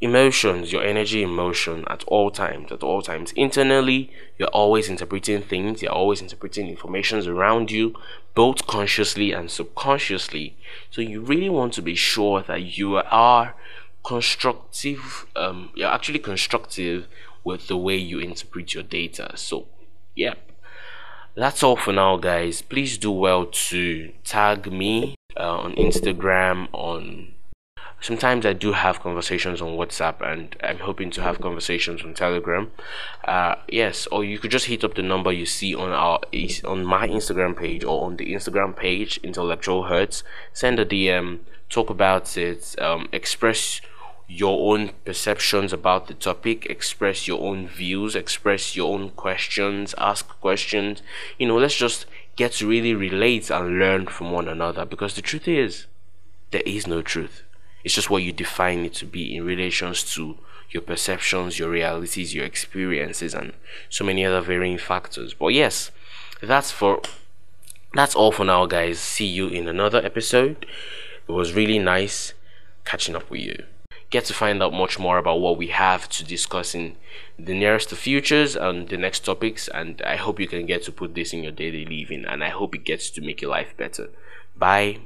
emotions 0.00 0.72
your 0.72 0.82
energy 0.82 1.22
emotion 1.22 1.84
at 1.88 2.04
all 2.04 2.30
times 2.30 2.70
at 2.72 2.82
all 2.82 3.02
times. 3.02 3.32
Internally 3.32 4.10
you're 4.38 4.48
always 4.48 4.88
interpreting 4.88 5.42
things 5.42 5.82
you're 5.82 5.92
always 5.92 6.20
interpreting 6.20 6.68
informations 6.68 7.26
around 7.26 7.70
you 7.70 7.94
both 8.34 8.66
consciously 8.66 9.32
and 9.32 9.50
subconsciously. 9.50 10.56
So 10.90 11.00
you 11.00 11.20
really 11.20 11.48
want 11.48 11.72
to 11.74 11.82
be 11.82 11.94
sure 11.94 12.42
that 12.42 12.78
you 12.78 12.96
are 12.96 13.54
constructive 14.04 15.26
um, 15.36 15.70
you're 15.74 15.90
actually 15.90 16.18
constructive 16.18 17.06
with 17.42 17.68
the 17.68 17.76
way 17.76 17.96
you 17.96 18.18
interpret 18.18 18.74
your 18.74 18.82
data. 18.82 19.32
So 19.36 19.68
yeah. 20.14 20.34
That's 21.36 21.64
all 21.64 21.76
for 21.76 21.92
now 21.92 22.16
guys. 22.16 22.62
Please 22.62 22.96
do 22.96 23.10
well 23.10 23.46
to 23.46 24.12
tag 24.22 24.70
me 24.70 25.16
uh, 25.36 25.58
on 25.58 25.74
instagram 25.74 26.68
on 26.72 27.33
sometimes 28.04 28.44
I 28.44 28.52
do 28.52 28.72
have 28.72 29.00
conversations 29.00 29.62
on 29.62 29.78
WhatsApp, 29.78 30.20
and 30.20 30.54
I'm 30.62 30.80
hoping 30.80 31.10
to 31.12 31.22
have 31.22 31.40
conversations 31.40 32.02
on 32.02 32.12
Telegram. 32.12 32.70
Uh, 33.24 33.54
yes, 33.66 34.06
or 34.08 34.22
you 34.22 34.38
could 34.38 34.50
just 34.50 34.66
hit 34.66 34.84
up 34.84 34.94
the 34.94 35.02
number 35.02 35.32
you 35.32 35.46
see 35.46 35.74
on 35.74 35.90
our 35.90 36.20
on 36.64 36.84
my 36.84 37.08
Instagram 37.08 37.56
page 37.56 37.82
or 37.82 38.04
on 38.04 38.16
the 38.16 38.34
Instagram 38.34 38.76
page, 38.76 39.18
Intellectual 39.22 39.84
Hurts. 39.84 40.22
Send 40.52 40.78
a 40.78 40.84
DM, 40.84 41.38
talk 41.70 41.88
about 41.88 42.36
it, 42.36 42.78
um, 42.78 43.08
express 43.10 43.80
your 44.28 44.74
own 44.74 44.90
perceptions 45.06 45.72
about 45.72 46.06
the 46.06 46.14
topic, 46.14 46.66
express 46.66 47.26
your 47.26 47.40
own 47.40 47.68
views, 47.68 48.14
express 48.14 48.76
your 48.76 48.92
own 48.92 49.10
questions, 49.12 49.94
ask 49.96 50.28
questions. 50.40 51.00
You 51.38 51.48
know, 51.48 51.56
let's 51.56 51.76
just 51.76 52.04
get 52.36 52.52
to 52.52 52.66
really 52.66 52.94
relate 52.94 53.48
and 53.48 53.78
learn 53.78 54.06
from 54.08 54.30
one 54.30 54.48
another 54.48 54.84
because 54.84 55.14
the 55.14 55.22
truth 55.22 55.48
is, 55.48 55.86
there 56.50 56.62
is 56.66 56.86
no 56.86 57.00
truth 57.00 57.42
it's 57.84 57.94
just 57.94 58.10
what 58.10 58.22
you 58.22 58.32
define 58.32 58.84
it 58.84 58.94
to 58.94 59.06
be 59.06 59.36
in 59.36 59.44
relations 59.44 60.02
to 60.14 60.38
your 60.70 60.82
perceptions, 60.82 61.58
your 61.58 61.70
realities, 61.70 62.34
your 62.34 62.44
experiences, 62.44 63.34
and 63.34 63.52
so 63.88 64.04
many 64.04 64.24
other 64.24 64.40
varying 64.40 64.78
factors. 64.78 65.34
But 65.34 65.48
yes, 65.48 65.90
that's 66.42 66.72
for 66.72 67.02
that's 67.92 68.16
all 68.16 68.32
for 68.32 68.44
now, 68.44 68.66
guys. 68.66 68.98
See 68.98 69.26
you 69.26 69.48
in 69.48 69.68
another 69.68 70.04
episode. 70.04 70.66
It 71.28 71.32
was 71.32 71.52
really 71.52 71.78
nice 71.78 72.34
catching 72.84 73.14
up 73.14 73.30
with 73.30 73.40
you. 73.40 73.64
Get 74.10 74.24
to 74.26 74.34
find 74.34 74.62
out 74.62 74.72
much 74.72 74.98
more 74.98 75.18
about 75.18 75.40
what 75.40 75.58
we 75.58 75.68
have 75.68 76.08
to 76.10 76.24
discuss 76.24 76.74
in 76.74 76.96
the 77.38 77.54
nearest 77.54 77.90
futures 77.90 78.56
and 78.56 78.88
the 78.88 78.96
next 78.96 79.24
topics. 79.24 79.68
And 79.68 80.02
I 80.02 80.16
hope 80.16 80.40
you 80.40 80.48
can 80.48 80.66
get 80.66 80.82
to 80.84 80.92
put 80.92 81.14
this 81.14 81.32
in 81.32 81.42
your 81.42 81.52
daily 81.52 81.84
living, 81.84 82.24
and 82.24 82.42
I 82.42 82.50
hope 82.50 82.74
it 82.74 82.84
gets 82.84 83.10
to 83.10 83.20
make 83.20 83.40
your 83.42 83.50
life 83.50 83.76
better. 83.76 84.10
Bye. 84.56 84.98